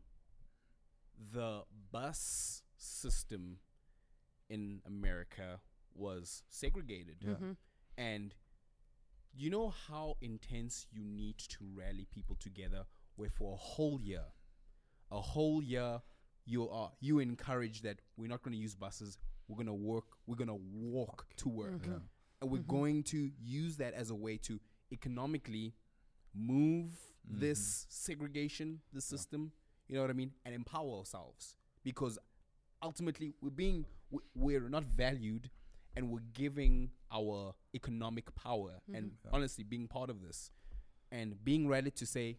the 1.33 1.63
bus 1.91 2.63
system 2.77 3.59
in 4.49 4.81
America 4.87 5.61
was 5.95 6.43
segregated 6.49 7.19
Yeah. 7.21 7.35
Mhm. 7.35 7.57
and 7.97 8.35
you 9.33 9.49
know 9.51 9.71
how 9.71 10.17
intense 10.21 10.87
you 10.91 11.03
need 11.05 11.39
to 11.39 11.65
rally 11.73 12.05
people 12.07 12.37
together 12.37 12.87
where 13.17 13.31
for 13.31 13.55
a 13.55 13.57
whole 13.57 14.01
year 14.01 14.25
a 15.11 15.21
whole 15.21 15.63
year 15.63 16.03
you 16.45 16.69
are 16.69 16.93
you 17.01 17.21
encourage 17.21 17.83
that 17.83 18.01
we're 18.17 18.29
not 18.29 18.43
going 18.43 18.53
to 18.53 18.59
use 18.59 18.75
buses 18.75 19.19
we're 19.49 19.57
going 19.57 19.67
to 19.67 19.73
work 19.73 20.05
we're 20.27 20.37
going 20.37 20.49
to 20.49 20.55
walk 20.55 21.27
to 21.37 21.49
work 21.49 21.83
Mhm. 21.83 21.87
Yeah. 21.87 22.01
and 22.43 22.51
we're 22.51 22.63
going 22.63 23.03
to 23.05 23.31
use 23.41 23.77
that 23.79 23.95
as 23.95 24.11
a 24.11 24.15
way 24.15 24.37
to 24.39 24.61
economically 24.93 25.75
move 26.35 26.93
this 27.27 27.87
segregation 27.89 28.81
the 28.93 29.01
system 29.01 29.51
you 29.89 29.95
know 29.95 30.03
what 30.03 30.11
i 30.11 30.15
mean 30.15 30.33
and 30.45 30.55
empower 30.55 30.99
ourselves 30.99 31.57
because 31.83 32.19
ultimately 32.83 33.35
we're 33.41 33.51
being 33.51 33.87
we- 34.11 34.21
we're 34.35 34.69
not 34.69 34.85
valued 34.85 35.51
and 35.97 36.11
we're 36.11 36.21
giving 36.33 36.91
our 37.11 37.55
economic 37.75 38.35
power 38.35 38.81
and 38.93 39.13
Yeah. 39.25 39.31
honestly 39.33 39.65
being 39.65 39.89
part 39.89 40.11
of 40.11 40.21
this 40.21 40.51
and 41.11 41.43
being 41.45 41.67
ready 41.69 41.91
to 41.93 42.05
say 42.07 42.39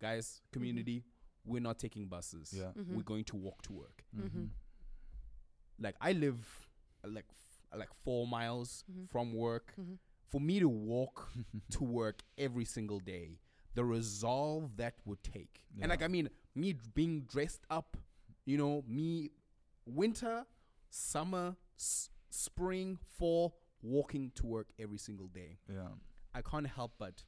guys 0.00 0.40
community 0.52 1.04
we're 1.44 1.60
not 1.60 1.78
taking 1.78 2.06
buses 2.08 2.52
Yeah. 2.56 2.72
Mhm. 2.72 2.94
we're 2.94 3.02
going 3.02 3.24
to 3.24 3.36
walk 3.36 3.62
to 3.62 3.72
work 3.72 4.04
Mm-hmm. 4.16 4.38
Mhm. 4.44 4.48
like 5.80 5.96
i 6.00 6.12
live 6.12 6.68
like 7.04 7.26
f- 7.28 7.78
like 7.78 7.92
4 8.04 8.26
miles 8.26 8.84
from 9.10 9.34
work. 9.34 9.74
For 10.30 10.40
me 10.40 10.60
to 10.60 10.68
walk 10.68 11.30
to 11.70 11.84
work 11.84 12.22
every 12.36 12.64
single 12.64 13.00
day 13.00 13.38
the 13.74 13.84
resolve 13.84 14.76
that 14.76 14.94
would 15.04 15.22
take 15.22 15.62
and 15.80 15.90
like 15.90 16.02
i 16.02 16.08
mean 16.08 16.28
me 16.54 16.74
being 16.94 17.22
dressed 17.22 17.62
up 17.70 17.96
you 18.44 18.56
know 18.58 18.82
me 18.88 19.30
winter 19.86 20.44
summer 20.90 21.56
s- 21.78 22.10
spring 22.30 22.98
fall 23.18 23.56
walking 23.82 24.30
to 24.34 24.46
work 24.46 24.68
every 24.78 24.98
single 24.98 25.28
day 25.28 25.58
Yeah. 25.72 25.88
i 26.34 26.42
can't 26.42 26.66
help 26.66 26.92
but 26.98 27.22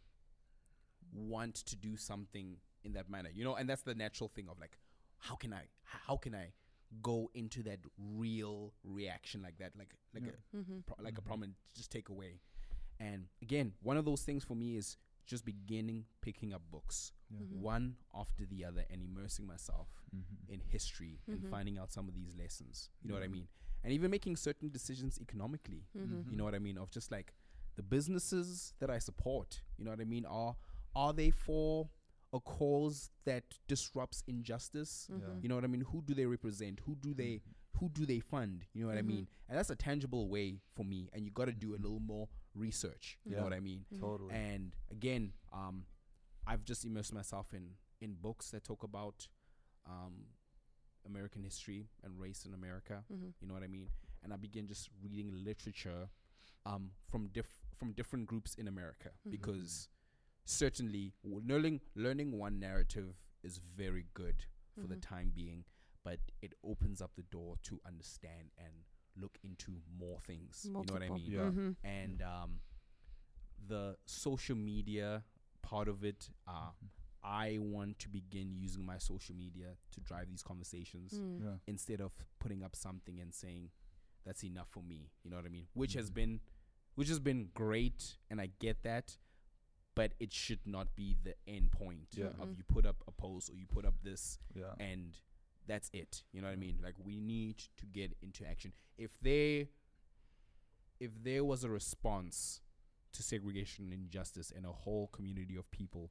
want 1.13 1.55
to 1.57 1.77
do 1.77 1.97
something 1.97 2.57
in 2.85 2.93
that 2.93 3.09
manner 3.11 3.31
you 3.35 3.45
know 3.45 3.55
and 3.57 3.69
that's 3.69 3.83
the 3.83 3.95
natural 3.95 4.31
thing 4.35 4.47
of 4.51 4.59
like 4.59 4.79
how 5.19 5.35
can 5.35 5.53
i 5.53 5.63
how 5.85 6.17
can 6.17 6.35
i 6.35 6.53
go 7.03 7.31
into 7.35 7.63
that 7.63 7.79
real 8.17 8.73
reaction 8.85 9.43
like 9.43 9.57
that 9.59 9.73
like 9.79 9.95
like 10.15 10.25
Yeah. 10.25 10.33
a 10.55 10.57
Mhm. 10.57 10.87
pro- 10.87 11.05
like 11.05 11.19
a 11.19 11.23
problem 11.23 11.55
just 11.77 11.91
take 11.93 12.09
away 12.09 12.41
and 13.01 13.25
again 13.43 13.73
one 13.83 13.97
of 13.97 14.05
those 14.05 14.23
things 14.23 14.45
for 14.45 14.55
me 14.55 14.77
is 14.77 14.97
just 15.27 15.45
beginning 15.45 16.05
picking 16.21 16.53
up 16.53 16.63
books 16.71 17.13
Yeah. 17.31 17.39
Mhm. 17.41 17.61
one 17.61 17.97
after 18.15 18.45
the 18.47 18.65
other 18.65 18.85
and 18.91 19.03
immersing 19.03 19.47
myself 19.47 19.89
Mm-hmm. 20.15 20.53
in 20.53 20.61
history 20.61 21.21
and 21.29 21.41
Mhm. 21.43 21.51
finding 21.51 21.79
out 21.79 21.91
some 21.93 22.09
of 22.09 22.15
these 22.15 22.35
lessons 22.37 22.91
you 23.01 23.09
know 23.09 23.15
what 23.15 23.23
i 23.23 23.29
Mhm. 23.29 23.33
mean 23.33 23.49
and 23.85 23.93
even 23.93 24.11
making 24.11 24.37
certain 24.37 24.69
decisions 24.71 25.19
economically 25.21 25.87
Mhm. 25.97 26.31
you 26.31 26.37
know 26.37 26.45
what 26.45 26.55
i 26.55 26.59
mean 26.59 26.77
of 26.79 26.91
just 26.91 27.11
like 27.11 27.35
the 27.77 27.83
businesses 27.83 28.75
that 28.81 28.91
i 28.91 28.99
support 28.99 29.63
you 29.79 29.85
know 29.85 29.91
what 29.93 30.01
i 30.01 30.05
mean 30.05 30.27
are 30.27 30.57
are 30.95 31.13
they 31.13 31.31
for 31.31 31.89
a 32.33 32.41
cause 32.41 33.11
that 33.25 33.45
disrupts 33.69 34.23
injustice 34.27 35.07
Mhm. 35.13 35.43
you 35.43 35.49
know 35.49 35.55
what 35.55 35.65
i 35.65 35.69
mean 35.69 35.83
who 35.83 36.03
do 36.03 36.13
they 36.15 36.27
represent 36.27 36.81
who 36.81 36.97
do 36.97 37.15
they 37.15 37.41
who 37.81 37.89
do 37.89 38.07
they 38.07 38.21
fund 38.21 38.65
you 38.73 38.83
know 38.83 38.87
what 38.89 38.97
Mhm. 38.97 38.99
i 38.99 39.03
mean 39.03 39.29
and 39.49 39.59
that's 39.59 39.71
a 39.71 39.77
tangible 39.77 40.29
way 40.29 40.61
for 40.75 40.85
me 40.85 41.09
and 41.13 41.25
you 41.25 41.33
got 41.33 41.47
to 41.47 41.53
do 41.53 41.75
a 41.75 41.81
little 41.85 41.99
more 42.01 42.29
research 42.55 43.19
you 43.25 43.33
Yeah. 43.33 43.39
know 43.39 43.45
what 43.45 43.53
i 43.53 43.61
mean 43.61 43.85
Mhm. 43.93 44.01
Totally. 44.01 44.35
and 44.35 44.77
again 44.91 45.33
um 45.53 45.87
i've 46.47 46.65
just 46.65 46.85
immersed 46.85 47.13
myself 47.15 47.53
in 47.55 47.77
in 48.01 48.15
books 48.15 48.51
that 48.51 48.65
talk 48.65 48.83
about 48.83 49.29
um 49.87 50.27
american 51.07 51.43
history 51.43 51.89
and 52.03 52.21
race 52.21 52.45
in 52.45 52.53
america 52.55 53.05
Mhm. 53.11 53.33
you 53.41 53.47
know 53.49 53.55
what 53.55 53.63
i 53.63 53.69
mean 53.69 53.91
and 54.23 54.33
i 54.33 54.37
began 54.37 54.67
just 54.67 54.91
reading 55.03 55.33
literature 55.45 56.11
um 56.67 56.93
from 57.09 57.29
diff 57.29 57.59
from 57.77 57.93
different 57.93 58.27
groups 58.27 58.55
in 58.57 58.69
america 58.69 59.11
Mhm. 59.27 59.31
because 59.31 59.89
certainly 60.45 61.15
w- 61.23 61.41
learning 61.47 61.81
learning 61.95 62.37
one 62.39 62.59
narrative 62.59 63.15
is 63.43 63.59
very 63.59 64.07
good 64.15 64.45
for 64.75 64.87
the 64.87 64.97
Mhm. 64.97 65.01
time 65.03 65.31
being 65.31 65.65
but 66.05 66.19
it 66.43 66.55
opens 66.65 67.01
up 67.03 67.13
the 67.17 67.23
door 67.25 67.57
to 67.63 67.81
understand 67.87 68.51
and 68.59 68.73
look 69.17 69.39
into 69.43 69.73
more 69.99 70.19
things 70.27 70.63
you 70.65 70.73
know 70.73 70.81
what 70.93 71.03
i 71.03 71.09
mean 71.09 71.31
Yeah. 71.31 71.51
Mhm. 71.51 71.77
and 71.85 72.23
um, 72.23 72.61
the 73.67 73.97
social 74.07 74.57
media 74.57 75.25
part 75.63 75.89
of 75.89 76.05
it, 76.05 76.31
uh, 76.47 76.71
Mm-hmm. 76.71 76.87
I 77.23 77.59
want 77.59 77.99
to 77.99 78.09
begin 78.09 78.55
using 78.57 78.87
my 78.87 78.97
social 78.97 79.35
media 79.37 79.77
to 79.91 80.01
drive 80.01 80.31
these 80.31 80.43
conversations 80.43 81.13
Mm. 81.13 81.43
Yeah. 81.43 81.57
instead 81.67 82.01
of 82.01 82.13
putting 82.39 82.63
up 82.63 82.75
something 82.75 83.21
and 83.21 83.35
saying 83.35 83.71
that's 84.25 84.43
enough 84.43 84.69
for 84.71 84.83
me. 84.83 85.11
You 85.23 85.31
know 85.31 85.37
what 85.37 85.45
I 85.45 85.51
mean? 85.51 85.67
Which 85.75 85.93
has 85.93 86.11
Mhm. 86.11 86.15
been, 86.15 86.41
which 86.95 87.09
has 87.09 87.21
been 87.21 87.51
great, 87.53 88.17
and 88.31 88.41
I 88.41 88.47
get 88.59 88.83
that, 88.85 89.19
but 89.95 90.15
it 90.19 90.33
should 90.33 90.67
not 90.67 90.97
be 90.97 91.15
the 91.23 91.37
end 91.47 91.73
point 91.73 92.09
Yeah. 92.17 92.29
of 92.41 92.49
Mhm. 92.49 92.57
you 92.57 92.65
put 92.65 92.87
up 92.87 93.05
a 93.07 93.13
post 93.13 93.51
or 93.51 93.55
you 93.55 93.67
put 93.67 93.85
up 93.85 94.01
this 94.03 94.39
Yeah. 94.55 94.75
and 94.81 95.21
that's 95.67 95.91
it. 95.93 96.23
You 96.33 96.41
know 96.41 96.49
what 96.49 96.53
I 96.55 96.57
mean? 96.57 96.79
Like 96.83 96.95
we 97.03 97.21
need 97.21 97.59
to 97.79 97.87
get 97.87 98.17
into 98.23 98.47
action. 98.47 98.73
If 98.99 99.11
there 99.23 99.67
if 100.99 101.11
there 101.23 101.45
was 101.45 101.65
a 101.65 101.71
response 101.71 102.61
to 103.13 103.23
segregation 103.23 103.85
and 103.87 103.93
injustice 103.95 104.53
and 104.55 104.67
a 104.67 104.73
whole 104.73 105.09
community 105.09 105.57
of 105.57 105.71
people 105.71 106.11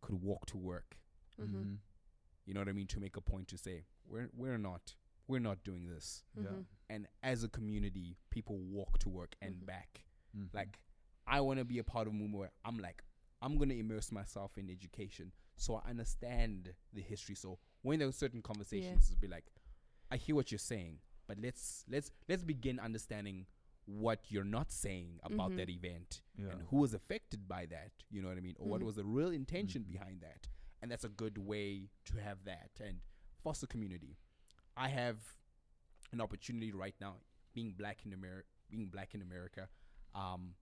could 0.00 0.22
walk 0.22 0.46
to 0.46 0.56
work, 0.56 0.98
Mhm. 1.38 1.44
Mm-hmm. 1.46 1.74
you 2.46 2.54
know 2.54 2.60
what 2.60 2.68
I 2.68 2.72
mean, 2.72 2.86
to 2.88 3.00
make 3.00 3.16
a 3.16 3.20
point 3.20 3.48
to 3.48 3.58
say, 3.58 3.84
we're 4.06 4.30
we're 4.32 4.58
not 4.58 4.96
we're 5.26 5.38
not 5.40 5.62
doing 5.62 5.86
this. 5.86 6.24
Yeah. 6.34 6.48
Mhm. 6.50 6.66
And 6.88 7.06
as 7.22 7.44
a 7.44 7.48
community, 7.48 8.16
people 8.30 8.58
walk 8.58 8.98
to 9.00 9.08
work 9.08 9.36
and 9.40 9.54
Mhm. 9.62 9.66
back. 9.66 10.04
Mhm. 10.36 10.52
Like 10.52 10.80
I 11.26 11.40
want 11.40 11.58
to 11.60 11.64
be 11.64 11.78
a 11.78 11.84
part 11.84 12.08
of 12.08 12.12
a 12.14 12.16
movement 12.16 12.38
where 12.40 12.52
I'm 12.64 12.78
like, 12.78 13.04
I'm 13.40 13.56
gonna 13.56 13.74
immerse 13.74 14.10
myself 14.10 14.58
in 14.58 14.68
education 14.68 15.32
so 15.56 15.76
I 15.76 15.88
understand 15.90 16.74
the 16.92 17.02
history. 17.02 17.36
So 17.36 17.60
when 17.82 17.98
there 17.98 18.08
are 18.08 18.12
certain 18.12 18.42
conversations, 18.42 19.10
it'll 19.10 19.20
be 19.20 19.28
like, 19.28 19.46
I 20.10 20.16
hear 20.16 20.34
what 20.34 20.50
you're 20.50 20.58
saying, 20.58 20.98
but 21.26 21.38
let's 21.40 21.84
let's 21.88 22.10
let's 22.28 22.44
begin 22.44 22.78
understanding 22.80 23.46
what 23.86 24.20
you're 24.28 24.44
not 24.44 24.70
saying 24.70 25.18
about 25.24 25.50
Mhm. 25.52 25.56
that 25.56 25.70
event 25.70 26.22
yeah. 26.36 26.50
and 26.50 26.62
who 26.70 26.76
was 26.78 26.94
affected 26.94 27.48
by 27.48 27.66
that. 27.66 27.90
You 28.10 28.22
know 28.22 28.28
what 28.28 28.36
I 28.36 28.40
mean? 28.40 28.54
Or 28.58 28.68
what 28.68 28.80
Mhm. 28.80 28.84
was 28.84 28.96
the 28.96 29.04
real 29.04 29.30
intention 29.30 29.82
Mhm. 29.84 29.92
behind 29.92 30.20
that? 30.20 30.48
And 30.82 30.90
that's 30.90 31.04
a 31.04 31.08
good 31.08 31.38
way 31.38 31.88
to 32.06 32.16
have 32.20 32.44
that 32.44 32.70
and 32.80 33.00
foster 33.42 33.66
community. 33.66 34.16
I 34.76 34.88
have 34.88 35.36
an 36.12 36.20
opportunity 36.20 36.72
right 36.72 36.94
now, 37.00 37.16
being 37.52 37.72
black 37.72 38.04
in 38.06 38.12
America, 38.12 38.48
being 38.68 38.88
black 38.88 39.14
in 39.14 39.22
America. 39.22 39.68
Um, 40.14 40.54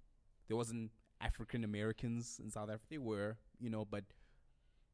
there 0.46 0.56
wasn't 0.56 0.92
African 1.20 1.64
Americans 1.64 2.38
in 2.38 2.50
South 2.50 2.68
Africa. 2.70 2.86
They 2.90 2.98
were, 2.98 3.38
you 3.58 3.68
know, 3.70 3.84
but 3.84 4.04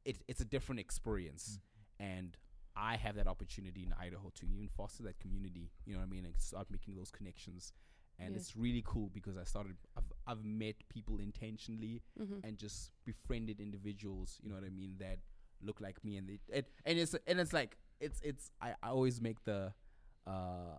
it, 0.04 0.22
it's 0.28 0.40
a 0.40 0.44
different 0.44 0.80
experience, 0.80 1.60
and 1.98 2.36
I 2.76 2.96
have 2.96 3.14
that 3.16 3.26
opportunity 3.28 3.82
in 3.84 3.92
Idaho 4.00 4.30
to 4.34 4.46
even 4.46 4.68
foster 4.68 5.02
that 5.04 5.18
community. 5.20 5.70
You 5.86 5.94
know 5.94 6.00
what 6.00 6.06
I 6.06 6.10
mean? 6.10 6.24
And 6.24 6.34
start 6.38 6.70
making 6.70 6.96
those 6.96 7.10
connections, 7.10 7.72
and 8.18 8.30
Yeah. 8.32 8.36
it's 8.40 8.56
really 8.56 8.82
cool 8.84 9.10
because 9.10 9.36
I 9.36 9.44
started. 9.44 9.76
I've 9.96 10.12
I've 10.26 10.44
met 10.44 10.76
people 10.88 11.18
intentionally 11.20 12.02
Mhm. 12.18 12.42
and 12.44 12.58
just 12.58 12.90
befriended 13.04 13.60
individuals. 13.60 14.40
You 14.42 14.48
know 14.48 14.56
what 14.56 14.64
I 14.64 14.70
mean? 14.70 14.96
That 14.98 15.18
look 15.62 15.80
like 15.80 16.02
me, 16.04 16.16
and 16.16 16.28
they 16.28 16.38
and, 16.52 16.64
and 16.84 16.98
it's 16.98 17.14
and 17.26 17.38
it's 17.40 17.52
like 17.52 17.78
it's 18.00 18.20
it's. 18.22 18.50
I, 18.60 18.74
I 18.82 18.88
always 18.88 19.20
make 19.20 19.44
the 19.44 19.72
uh 20.26 20.78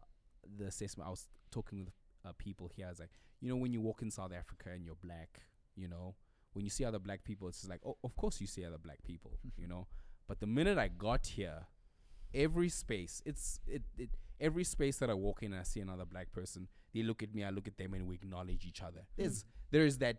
the 0.57 0.65
assessment. 0.65 1.07
I 1.07 1.11
was 1.11 1.27
talking 1.51 1.79
with 1.79 1.93
uh, 2.25 2.33
people 2.37 2.67
here. 2.67 2.87
I 2.87 2.89
was 2.89 2.99
like, 2.99 3.11
you 3.39 3.49
know, 3.49 3.55
when 3.55 3.71
you 3.73 3.79
walk 3.81 4.01
in 4.01 4.11
South 4.11 4.33
Africa 4.33 4.69
and 4.71 4.85
you're 4.85 4.95
black, 5.01 5.41
you 5.75 5.87
know, 5.87 6.15
when 6.53 6.65
you 6.65 6.69
see 6.71 6.83
other 6.85 6.99
black 6.99 7.23
people, 7.23 7.47
it's 7.47 7.59
just 7.59 7.69
like, 7.69 7.81
oh, 7.85 7.97
of 8.03 8.15
course 8.15 8.41
you 8.41 8.47
see 8.47 8.65
other 8.65 8.77
black 8.77 9.01
people, 9.03 9.39
you 9.57 9.67
know. 9.67 9.87
But 10.27 10.39
the 10.39 10.47
minute 10.47 10.77
I 10.77 10.87
got 10.87 11.27
here, 11.27 11.67
every 12.33 12.69
space, 12.69 13.21
it's 13.25 13.59
it, 13.67 13.83
it 13.97 14.09
every 14.39 14.63
space 14.63 14.97
that 14.97 15.09
I 15.09 15.13
walk 15.13 15.43
in 15.43 15.53
and 15.53 15.61
I 15.61 15.63
see 15.63 15.79
another 15.79 16.05
black 16.05 16.31
person, 16.31 16.67
they 16.93 17.03
look 17.03 17.23
at 17.23 17.33
me, 17.33 17.43
I 17.43 17.49
look 17.51 17.67
at 17.67 17.77
them, 17.77 17.93
and 17.93 18.07
we 18.07 18.15
acknowledge 18.15 18.65
each 18.65 18.81
other. 18.81 19.05
There's 19.17 19.45
there 19.71 19.85
is 19.85 19.97
that 19.99 20.17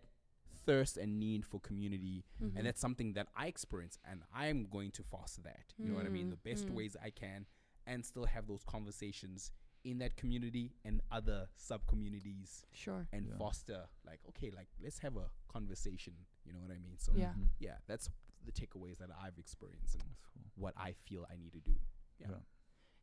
thirst 0.65 0.97
and 0.97 1.19
need 1.19 1.45
for 1.45 1.59
community, 1.59 2.25
Mm-hmm. 2.43 2.57
and 2.57 2.67
that's 2.67 2.79
something 2.81 3.13
that 3.13 3.27
I 3.35 3.47
experience, 3.47 3.97
and 4.09 4.21
I'm 4.35 4.67
going 4.71 4.91
to 4.91 5.03
foster 5.03 5.41
that. 5.43 5.73
You 5.77 5.89
know 5.89 5.95
what 5.95 6.05
I 6.05 6.09
mean? 6.09 6.27
Mm, 6.27 6.31
The 6.31 6.49
best 6.49 6.67
mm. 6.67 6.73
ways 6.75 6.95
I 7.03 7.09
can, 7.09 7.45
and 7.85 8.05
still 8.05 8.25
have 8.25 8.47
those 8.47 8.63
conversations 8.65 9.51
in 9.83 9.99
that 9.99 10.17
community 10.17 10.73
and 10.83 11.01
other 11.11 11.47
sub 11.55 11.85
communities 11.87 12.65
Sure. 12.73 13.07
and 13.13 13.27
Yeah. 13.27 13.37
foster 13.37 13.83
like 14.05 14.19
okay 14.29 14.51
like 14.53 14.67
let's 14.83 14.99
have 14.99 15.15
a 15.15 15.29
conversation 15.47 16.13
you 16.45 16.51
know 16.51 16.59
what 16.59 16.71
i 16.71 16.77
mean 16.79 16.97
so 16.97 17.13
Yeah. 17.15 17.31
Mhm. 17.37 17.47
yeah 17.59 17.75
that's 17.87 18.09
the 18.47 18.51
takeaways 18.51 18.97
that 18.97 19.09
i've 19.23 19.37
experienced 19.37 19.93
and 19.95 20.03
cool. 20.33 20.43
what 20.55 20.73
i 20.77 20.93
feel 21.07 21.25
i 21.31 21.35
need 21.37 21.53
to 21.53 21.59
do 21.59 21.75
Yeah. 22.19 22.37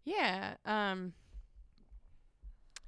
Yeah. 0.04 0.54
Um. 0.66 1.14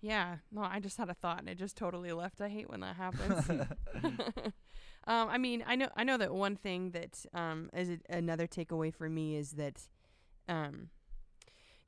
Yeah. 0.00 0.36
No, 0.52 0.62
I 0.62 0.80
just 0.80 0.98
had 0.98 1.08
a 1.08 1.14
thought 1.14 1.38
and 1.38 1.48
it 1.48 1.56
just 1.58 1.76
totally 1.76 2.12
left. 2.12 2.40
I 2.40 2.48
hate 2.48 2.68
when 2.68 2.80
that 2.80 2.96
happens. 2.96 3.48
um. 5.06 5.28
I 5.28 5.38
mean, 5.38 5.64
I 5.66 5.76
know. 5.76 5.88
I 5.96 6.04
know 6.04 6.18
that 6.18 6.34
one 6.34 6.56
thing 6.56 6.90
that 6.90 7.24
um 7.32 7.70
is 7.72 7.88
a, 7.90 7.98
another 8.10 8.46
takeaway 8.46 8.92
for 8.92 9.08
me 9.08 9.36
is 9.36 9.52
that 9.52 9.88
um 10.48 10.90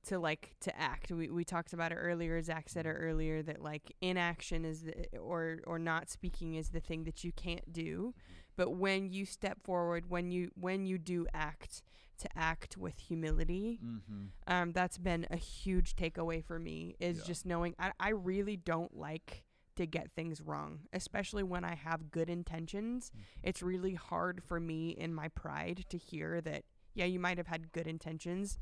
to 0.06 0.18
like 0.18 0.54
to 0.60 0.78
act. 0.80 1.10
We 1.10 1.28
we 1.28 1.44
talked 1.44 1.72
about 1.75 1.92
it 1.92 1.96
earlier. 1.96 2.40
Zach 2.42 2.68
said 2.68 2.87
it 2.87 2.90
earlier 2.92 3.42
that 3.42 3.62
like 3.62 3.94
inaction 4.00 4.64
is 4.64 4.82
the, 4.82 5.18
or 5.18 5.58
or 5.66 5.78
not 5.78 6.08
speaking 6.08 6.54
is 6.54 6.70
the 6.70 6.80
thing 6.80 7.04
that 7.04 7.22
you 7.25 7.32
can't 7.32 7.72
do. 7.72 8.14
But 8.58 8.68
when 8.84 9.00
you 9.16 9.24
step 9.24 9.56
forward, 9.62 10.02
when 10.10 10.26
you 10.30 10.50
when 10.66 10.84
you 10.90 10.98
do 10.98 11.26
act, 11.32 11.82
to 12.18 12.28
act 12.36 12.76
with 12.76 12.96
humility 12.98 13.78
Mm-hmm. 13.84 14.24
um, 14.52 14.72
that's 14.72 14.98
been 14.98 15.24
a 15.30 15.36
huge 15.36 15.94
takeaway 15.94 16.42
for 16.44 16.58
me 16.58 16.96
is 16.98 17.18
Yeah. 17.18 17.24
just 17.30 17.46
knowing 17.46 17.74
I, 17.78 17.92
I 18.08 18.10
really 18.30 18.56
don't 18.56 18.92
like 18.96 19.44
to 19.76 19.86
get 19.86 20.10
things 20.18 20.40
wrong 20.40 20.80
especially 20.92 21.44
when 21.44 21.64
i 21.64 21.76
have 21.76 22.10
good 22.10 22.28
intentions 22.28 23.12
it's 23.44 23.62
really 23.62 23.94
hard 23.94 24.42
for 24.42 24.58
me 24.58 24.90
in 25.04 25.14
my 25.14 25.28
pride 25.28 25.84
to 25.90 25.96
hear 25.96 26.40
that 26.40 26.64
yeah 26.98 27.04
you 27.14 27.20
might 27.20 27.38
have 27.38 27.46
had 27.54 27.70
good 27.70 27.86
intentions 27.86 28.58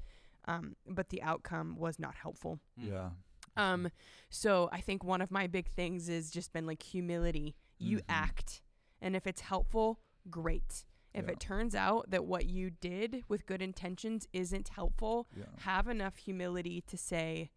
um, 0.52 0.76
but 0.86 1.08
the 1.08 1.22
outcome 1.22 1.76
was 1.78 1.98
not 1.98 2.14
helpful 2.24 2.58
Mm. 2.78 2.88
Yeah. 2.90 3.08
um, 3.56 3.88
so 4.28 4.68
i 4.78 4.80
think 4.82 5.02
one 5.02 5.22
of 5.22 5.30
my 5.30 5.46
big 5.46 5.68
things 5.80 6.10
is 6.10 6.30
just 6.30 6.52
been 6.52 6.66
like 6.66 6.82
humility 6.82 7.56
you 7.78 7.98
Mhm. 7.98 8.04
act 8.10 8.60
and 9.00 9.14
if 9.16 9.26
it's 9.26 9.42
helpful 9.42 10.00
great 10.30 10.84
if 11.14 11.24
Yeah. 11.26 11.32
it 11.32 11.40
turns 11.40 11.74
out 11.74 12.10
that 12.10 12.26
what 12.26 12.44
you 12.46 12.68
did 12.70 13.22
with 13.28 13.46
good 13.46 13.62
intentions 13.62 14.26
isn't 14.32 14.68
helpful 14.68 15.26
Yeah. 15.36 15.44
have 15.60 15.88
enough 15.88 16.16
humility 16.18 16.80
to 16.82 16.96
say 16.96 17.50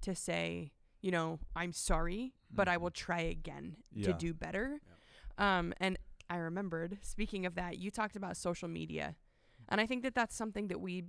to 0.00 0.14
say 0.14 0.72
you 1.00 1.10
know 1.10 1.38
i'm 1.56 1.72
sorry 1.72 2.34
but 2.50 2.68
i 2.68 2.76
Mhm. 2.76 2.80
will 2.80 2.90
try 2.90 3.20
again 3.20 3.76
Yeah. 3.92 4.06
to 4.06 4.12
do 4.14 4.32
better 4.34 4.80
um 5.38 5.74
and 5.78 5.98
i 6.30 6.36
remembered 6.36 6.98
speaking 7.02 7.44
of 7.46 7.54
that 7.56 7.78
you 7.78 7.90
talked 7.90 8.16
about 8.16 8.36
social 8.36 8.68
media 8.68 9.16
and 9.68 9.80
i 9.80 9.86
think 9.86 10.02
that 10.04 10.14
that's 10.14 10.34
something 10.36 10.68
that 10.68 10.80
we 10.80 11.04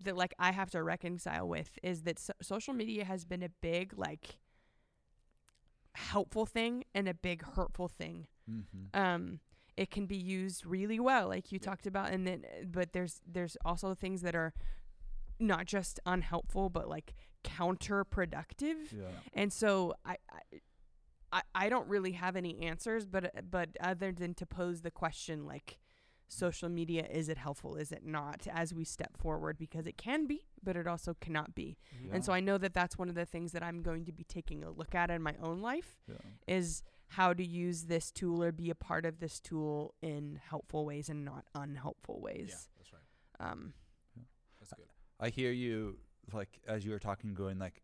that 0.00 0.16
like 0.16 0.34
i 0.38 0.52
have 0.52 0.70
to 0.70 0.82
reconcile 0.82 1.46
with 1.48 1.78
is 1.82 2.02
that 2.02 2.18
so- 2.18 2.32
social 2.42 2.74
media 2.74 3.04
has 3.04 3.24
been 3.24 3.42
a 3.42 3.48
big 3.48 3.96
like 3.96 4.38
helpful 5.94 6.44
thing 6.46 6.84
and 6.94 7.08
a 7.08 7.14
big 7.14 7.42
hurtful 7.42 7.88
thing 7.88 8.26
Mm-hmm. 8.50 8.98
um 9.00 9.40
it 9.76 9.90
can 9.90 10.06
be 10.06 10.16
used 10.16 10.64
really 10.64 10.98
well 11.00 11.28
like 11.28 11.52
you 11.52 11.58
Yeah. 11.60 11.68
talked 11.68 11.86
about 11.86 12.10
and 12.12 12.26
then 12.26 12.44
but 12.64 12.92
there's 12.92 13.20
there's 13.26 13.56
also 13.64 13.94
things 13.94 14.22
that 14.22 14.34
are 14.34 14.54
not 15.38 15.66
just 15.66 16.00
unhelpful 16.06 16.70
but 16.70 16.88
like 16.88 17.14
counterproductive 17.44 18.92
Yeah. 18.92 19.04
and 19.34 19.52
so 19.52 19.94
I, 20.04 20.16
I 20.30 20.40
I 21.32 21.42
I 21.54 21.68
don't 21.68 21.88
really 21.88 22.12
have 22.12 22.36
any 22.36 22.60
answers 22.62 23.04
but 23.06 23.50
but 23.50 23.70
other 23.80 24.12
than 24.12 24.34
to 24.34 24.46
pose 24.46 24.82
the 24.82 24.90
question 24.90 25.44
like 25.46 25.78
social 26.28 26.68
media 26.68 27.06
is 27.08 27.28
it 27.28 27.38
helpful 27.38 27.76
is 27.76 27.92
it 27.92 28.04
not 28.04 28.46
as 28.52 28.74
we 28.74 28.84
step 28.84 29.16
forward 29.16 29.56
because 29.58 29.86
it 29.86 29.96
can 29.96 30.26
be 30.26 30.42
but 30.62 30.76
it 30.76 30.86
also 30.86 31.14
cannot 31.20 31.54
be 31.54 31.76
and 32.12 32.24
so 32.24 32.32
I 32.32 32.40
know 32.40 32.58
that 32.58 32.74
that's 32.74 32.98
one 32.98 33.08
of 33.08 33.14
the 33.14 33.26
things 33.26 33.52
that 33.52 33.62
I'm 33.62 33.80
going 33.82 34.04
to 34.06 34.12
be 34.12 34.24
taking 34.24 34.64
a 34.64 34.70
look 34.70 34.94
at 34.94 35.10
in 35.10 35.22
my 35.22 35.34
own 35.42 35.60
life 35.60 35.98
Yeah. 36.08 36.16
is 36.48 36.82
how 37.08 37.32
to 37.32 37.44
use 37.44 37.84
this 37.84 38.10
tool 38.10 38.42
or 38.42 38.52
be 38.52 38.68
a 38.70 38.74
part 38.74 39.06
of 39.06 39.20
this 39.20 39.38
tool 39.40 39.94
in 40.02 40.40
helpful 40.48 40.84
ways 40.84 41.08
and 41.08 41.24
not 41.24 41.44
unhelpful 41.54 42.20
ways. 42.20 42.46
yeah 42.48 42.54
ways. 42.54 42.68
that's 42.78 42.92
right 42.92 43.50
Um, 43.50 43.72
that's 44.58 44.72
good 44.72 44.86
I 45.20 45.28
hear 45.30 45.52
you 45.52 45.98
like 46.32 46.60
as 46.66 46.84
you 46.84 46.90
were 46.90 46.98
talking, 46.98 47.32
going 47.34 47.58
like, 47.58 47.82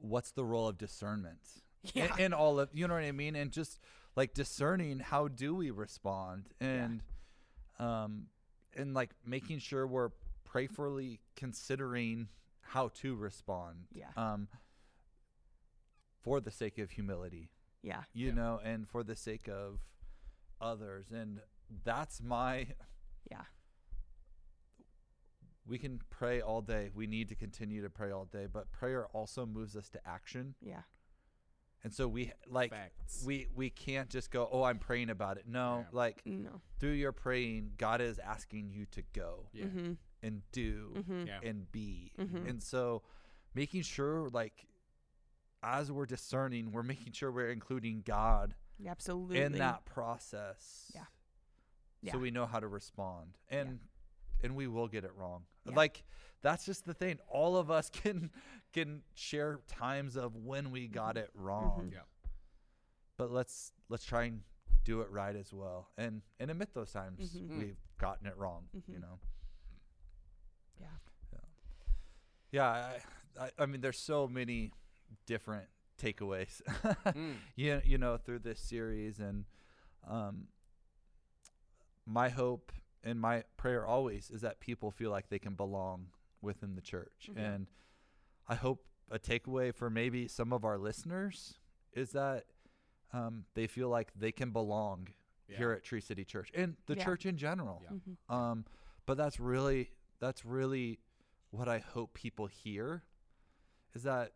what's 0.00 0.32
the 0.32 0.44
role 0.44 0.68
of 0.68 0.76
discernment 0.78 1.38
yeah, 1.94 2.12
in, 2.16 2.24
in 2.26 2.32
all 2.34 2.58
of 2.60 2.68
you 2.72 2.86
know 2.88 2.94
what 2.94 3.04
I 3.04 3.12
mean, 3.12 3.36
and 3.36 3.50
just 3.52 3.78
like 4.16 4.34
discerning 4.34 4.98
how 4.98 5.28
do 5.28 5.54
we 5.54 5.70
respond 5.70 6.48
and 6.60 7.02
um 7.78 8.26
and 8.74 8.92
like 8.94 9.10
making 9.24 9.58
sure 9.60 9.86
we're 9.86 10.10
prayerfully 10.44 11.20
considering 11.36 12.28
how 12.60 12.88
to 12.88 13.14
respond 13.14 13.86
Yeah. 13.92 14.06
um 14.16 14.48
for 16.22 16.40
the 16.40 16.50
sake 16.50 16.78
of 16.78 16.90
humility 16.90 17.50
yeah, 17.86 18.02
you 18.12 18.28
Yeah. 18.28 18.34
know 18.34 18.60
and 18.64 18.88
for 18.88 19.02
the 19.04 19.16
sake 19.16 19.48
of 19.48 19.78
others 20.60 21.06
and 21.12 21.40
that's 21.84 22.20
my 22.22 22.66
yeah, 23.30 23.44
we 25.66 25.78
can 25.78 26.00
pray 26.10 26.40
all 26.40 26.62
day. 26.62 26.90
We 26.94 27.06
need 27.06 27.28
to 27.28 27.34
continue 27.34 27.82
to 27.82 27.90
pray 27.90 28.10
all 28.10 28.24
day 28.26 28.46
but 28.52 28.70
prayer 28.72 29.06
also 29.12 29.46
moves 29.46 29.76
us 29.76 29.88
to 29.90 30.00
action. 30.06 30.54
Yeah, 30.60 30.82
and 31.82 31.92
so 31.92 32.06
we 32.08 32.32
like 32.48 32.70
facts. 32.70 33.22
we 33.26 33.48
we 33.54 33.70
can't 33.70 34.08
just 34.08 34.30
go 34.30 34.48
oh 34.50 34.62
i'm 34.62 34.78
praying 34.78 35.10
about 35.10 35.38
it. 35.38 35.44
No 35.46 35.78
Yeah. 35.80 35.84
like 35.92 36.22
no, 36.24 36.60
through 36.78 36.92
your 36.92 37.12
praying 37.12 37.72
god 37.78 38.00
is 38.00 38.18
asking 38.18 38.70
you 38.70 38.86
to 38.92 39.02
go 39.12 39.48
yeah. 39.52 39.66
Mm-hmm, 39.66 39.92
and 40.22 40.42
do 40.52 40.92
mm-hmm, 40.96 41.24
and 41.42 41.70
be. 41.72 42.12
Mhm. 42.18 42.48
and 42.48 42.62
so 42.62 43.02
making 43.54 43.82
sure 43.82 44.28
like 44.30 44.66
as 45.66 45.90
we're 45.90 46.06
discerning 46.06 46.70
we're 46.70 46.82
making 46.84 47.12
sure 47.12 47.30
we're 47.32 47.50
including 47.50 48.02
god 48.06 48.54
absolutely. 48.86 49.40
in 49.40 49.52
that 49.52 49.84
process 49.84 50.92
Yeah. 50.94 52.12
so 52.12 52.18
we 52.18 52.30
know 52.30 52.46
how 52.46 52.60
to 52.60 52.68
respond 52.68 53.36
and 53.48 53.80
and 54.42 54.54
we 54.54 54.68
will 54.68 54.86
get 54.86 55.04
it 55.04 55.12
wrong 55.16 55.44
Yeah. 55.64 55.74
like 55.74 56.04
that's 56.42 56.64
just 56.64 56.84
the 56.84 56.94
thing 56.94 57.18
all 57.28 57.56
of 57.56 57.70
us 57.70 57.90
can 58.02 58.30
can 58.72 59.02
share 59.14 59.58
times 59.66 60.16
of 60.16 60.36
when 60.36 60.70
we 60.70 60.86
got 60.86 61.16
Mhm. 61.16 61.22
it 61.24 61.30
wrong 61.34 61.90
yeah 61.92 62.00
but 63.16 63.30
let's 63.32 63.72
let's 63.88 64.04
try 64.04 64.24
and 64.24 64.42
do 64.84 65.00
it 65.00 65.10
right 65.10 65.34
as 65.34 65.52
well 65.52 65.88
and 65.98 66.22
and 66.38 66.48
admit 66.50 66.72
those 66.74 66.92
times 66.92 67.18
Mhm. 67.34 67.48
Mm. 67.50 67.58
we've 67.58 67.80
gotten 67.98 68.26
it 68.28 68.36
wrong 68.36 68.68
you 68.86 68.98
Mhm. 68.98 69.00
know 69.00 69.18
Yeah. 70.80 70.88
yeah 72.52 72.98
I, 73.40 73.44
I 73.46 73.50
i 73.60 73.66
mean 73.66 73.80
there's 73.80 73.98
so 73.98 74.28
many 74.28 74.70
different 75.26 75.66
takeaways 76.00 76.60
Mm. 77.06 77.36
you, 77.56 77.80
you 77.84 77.98
know 77.98 78.16
through 78.16 78.40
this 78.40 78.60
series 78.60 79.18
and 79.18 79.44
um 80.08 80.48
my 82.06 82.28
hope 82.28 82.72
and 83.02 83.20
my 83.20 83.44
prayer 83.56 83.86
always 83.86 84.30
is 84.30 84.40
that 84.42 84.60
people 84.60 84.90
feel 84.90 85.10
like 85.10 85.28
they 85.28 85.38
can 85.38 85.54
belong 85.54 86.08
within 86.42 86.74
the 86.74 86.80
church 86.82 87.30
Mhm. 87.30 87.38
and 87.38 87.66
i 88.48 88.54
hope 88.54 88.84
a 89.10 89.18
takeaway 89.18 89.74
for 89.74 89.88
maybe 89.88 90.28
some 90.28 90.52
of 90.52 90.64
our 90.64 90.78
listeners 90.78 91.58
is 91.92 92.10
that 92.12 92.44
um, 93.12 93.44
they 93.54 93.66
feel 93.68 93.88
like 93.88 94.10
they 94.16 94.32
can 94.32 94.50
belong 94.50 95.08
yeah. 95.48 95.56
here 95.58 95.72
at 95.72 95.82
tree 95.84 96.00
city 96.00 96.24
church 96.24 96.50
and 96.54 96.76
the 96.86 96.96
Yeah. 96.96 97.04
church 97.04 97.24
in 97.24 97.36
general 97.36 97.80
Yeah. 97.84 97.90
Mm-hmm. 97.96 98.34
um, 98.34 98.64
but 99.06 99.16
that's 99.16 99.38
really 99.40 99.90
that's 100.18 100.44
really 100.44 100.98
what 101.50 101.68
I 101.68 101.78
hope 101.78 102.12
people 102.14 102.46
hear 102.48 103.04
is 103.94 104.02
that 104.02 104.32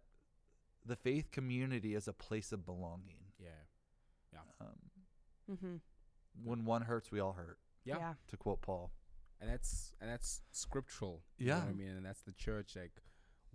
the 0.87 0.97
faith 0.97 1.31
community 1.31 1.95
is 1.95 2.09
a 2.09 2.13
place 2.13 2.53
of 2.53 2.65
belonging. 2.65 3.25
yeah 3.39 3.51
Um, 4.61 4.67
Mm-hmm. 5.51 5.77
when 6.45 6.65
one 6.65 6.83
hurts, 6.83 7.11
we 7.11 7.19
all 7.21 7.33
hurt. 7.33 7.59
Yeah. 7.85 7.99
yeah, 7.99 8.15
To 8.29 8.37
quote 8.37 8.61
Paul. 8.63 8.93
and 9.41 9.51
that's 9.51 9.95
and 10.01 10.09
that's 10.11 10.43
scriptural. 10.53 11.23
you 11.39 11.47
know 11.49 11.57
what 11.57 11.65
Yeah. 11.65 11.71
I 11.71 11.73
mean, 11.73 11.97
and 11.97 12.05
that's 12.07 12.23
the 12.23 12.33
church. 12.33 12.77
Like 12.77 12.93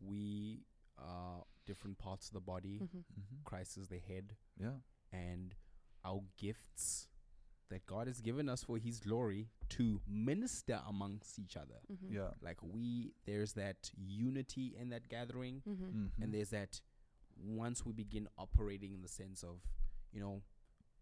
we 0.01 0.63
are 0.97 1.43
different 1.65 1.97
parts 1.97 2.27
of 2.27 2.33
the 2.33 2.41
body. 2.41 2.79
mm-hmm. 2.83 2.97
Mm-hmm. 2.97 3.35
Christ 3.45 3.77
is 3.77 3.88
the 3.88 3.99
head, 3.99 4.35
Yeah. 4.59 4.77
and 5.11 5.55
our 6.03 6.21
gifts 6.38 7.07
that 7.69 7.85
God 7.88 8.07
has 8.07 8.19
given 8.21 8.47
us 8.49 8.63
for 8.63 8.77
His 8.77 8.99
glory 8.99 9.47
to 9.69 10.01
minister 10.07 10.81
amongst 10.88 11.39
each 11.39 11.55
other. 11.57 11.79
Mm-hmm. 11.91 12.13
Yeah. 12.15 12.31
Like 12.41 12.61
we, 12.61 13.13
there's 13.25 13.53
that 13.53 13.89
unity 13.95 14.75
in 14.79 14.89
that 14.89 15.07
gathering, 15.07 15.61
Mm-hmm. 15.67 15.85
Mhm. 15.85 16.09
and 16.21 16.33
there's 16.33 16.49
that 16.49 16.81
once 17.43 17.85
we 17.85 17.91
begin 17.93 18.27
operating 18.37 18.93
in 18.93 19.01
the 19.01 19.07
sense 19.07 19.43
of, 19.43 19.57
you 20.11 20.19
know, 20.19 20.41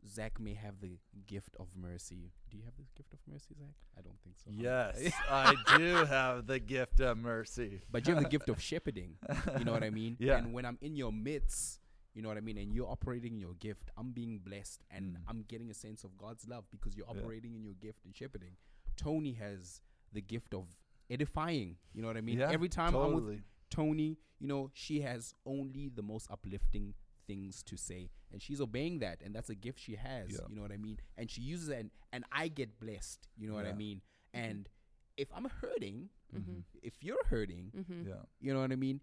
Zach 0.06 0.38
may 0.40 0.54
have 0.54 0.82
the 0.82 0.98
gift 1.28 1.56
of 1.60 1.68
mercy. 1.76 2.34
Do 2.52 2.58
you 2.58 2.64
have 2.66 2.76
the 2.76 2.84
gift 2.96 3.14
of 3.14 3.20
mercy, 3.32 3.56
Zach? 3.58 3.74
I 3.98 4.02
don't 4.02 4.20
think 4.22 4.36
so. 4.38 4.50
Yes, 4.52 5.14
I 5.30 5.56
do 5.78 5.96
have 6.06 6.46
the 6.46 6.60
gift 6.60 7.00
of 7.00 7.18
mercy. 7.18 7.82
But 7.90 8.06
you 8.08 8.14
have 8.16 8.24
the 8.24 8.30
gift 8.30 8.50
of 8.50 8.62
shepherding. 8.70 9.16
You 9.58 9.64
know 9.64 9.72
what 9.72 9.84
I 9.84 9.90
mean? 9.92 10.18
Yeah. 10.20 10.38
And 10.38 10.52
when 10.54 10.66
I'm 10.66 10.78
in 10.82 10.96
your 10.98 11.14
midst, 11.14 11.80
you 12.14 12.22
know 12.22 12.28
what 12.28 12.38
I 12.38 12.42
mean, 12.42 12.58
and 12.58 12.74
you're 12.74 12.90
operating 12.90 13.34
in 13.36 13.40
your 13.40 13.54
gift, 13.56 13.92
I'm 13.98 14.12
being 14.12 14.40
blessed 14.40 14.84
and 14.92 15.14
Mm. 15.14 15.22
I'm 15.30 15.46
getting 15.48 15.70
a 15.72 15.74
sense 15.74 16.04
of 16.04 16.18
God's 16.18 16.48
love 16.50 16.66
because 16.70 16.98
you're 16.98 17.08
Yeah. 17.12 17.22
operating 17.22 17.56
in 17.56 17.64
your 17.64 17.74
gift 17.76 18.04
and 18.06 18.14
shepherding. 18.16 18.58
Tony 18.98 19.34
has 19.34 19.82
the 20.12 20.22
gift 20.22 20.54
of 20.54 20.66
edifying. 21.10 21.78
You 21.94 22.02
know 22.02 22.08
what 22.10 22.18
I 22.18 22.22
mean? 22.22 22.40
Yeah, 22.40 22.52
Every 22.52 22.70
time 22.70 22.94
I'm 22.94 23.14
with 23.14 23.24
totally. 23.24 23.42
Tony, 23.76 24.18
you 24.40 24.48
know, 24.48 24.70
she 24.74 25.02
has 25.02 25.34
only 25.46 25.90
the 25.90 26.02
most 26.02 26.30
uplifting 26.32 26.94
things 27.26 27.64
to 27.64 27.78
say 27.78 28.10
and 28.34 28.42
she's 28.42 28.60
obeying 28.60 29.00
that 29.00 29.22
and 29.24 29.34
that's 29.34 29.50
a 29.50 29.56
gift 29.56 29.80
she 29.80 29.96
has 29.96 30.30
Yeah. 30.32 30.40
you 30.50 30.56
know 30.58 30.62
what 30.62 30.74
i 30.74 30.78
mean 30.88 30.98
and 31.18 31.32
she 31.32 31.40
uses 31.42 31.70
it 31.70 31.80
and, 31.80 31.90
and 32.12 32.26
i 32.34 32.50
get 32.50 32.78
blessed 32.82 33.30
you 33.38 33.48
know 33.48 33.54
what 33.56 33.66
i 33.66 33.72
mean 33.72 34.02
and 34.34 34.68
if 35.16 35.30
i'm 35.34 35.48
hurting 35.62 36.10
Mm-hmm. 36.36 36.60
if 36.82 36.96
you're 37.02 37.24
hurting 37.30 37.72
Mm-hmm. 37.78 38.10
Yeah, 38.10 38.24
you 38.42 38.54
know 38.54 38.60
what 38.60 38.74
i 38.74 38.76
mean 38.76 39.00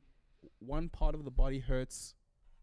one 0.59 0.90
part 0.90 1.14
of 1.14 1.24
the 1.24 1.30
body 1.30 1.61
hurts 1.61 2.14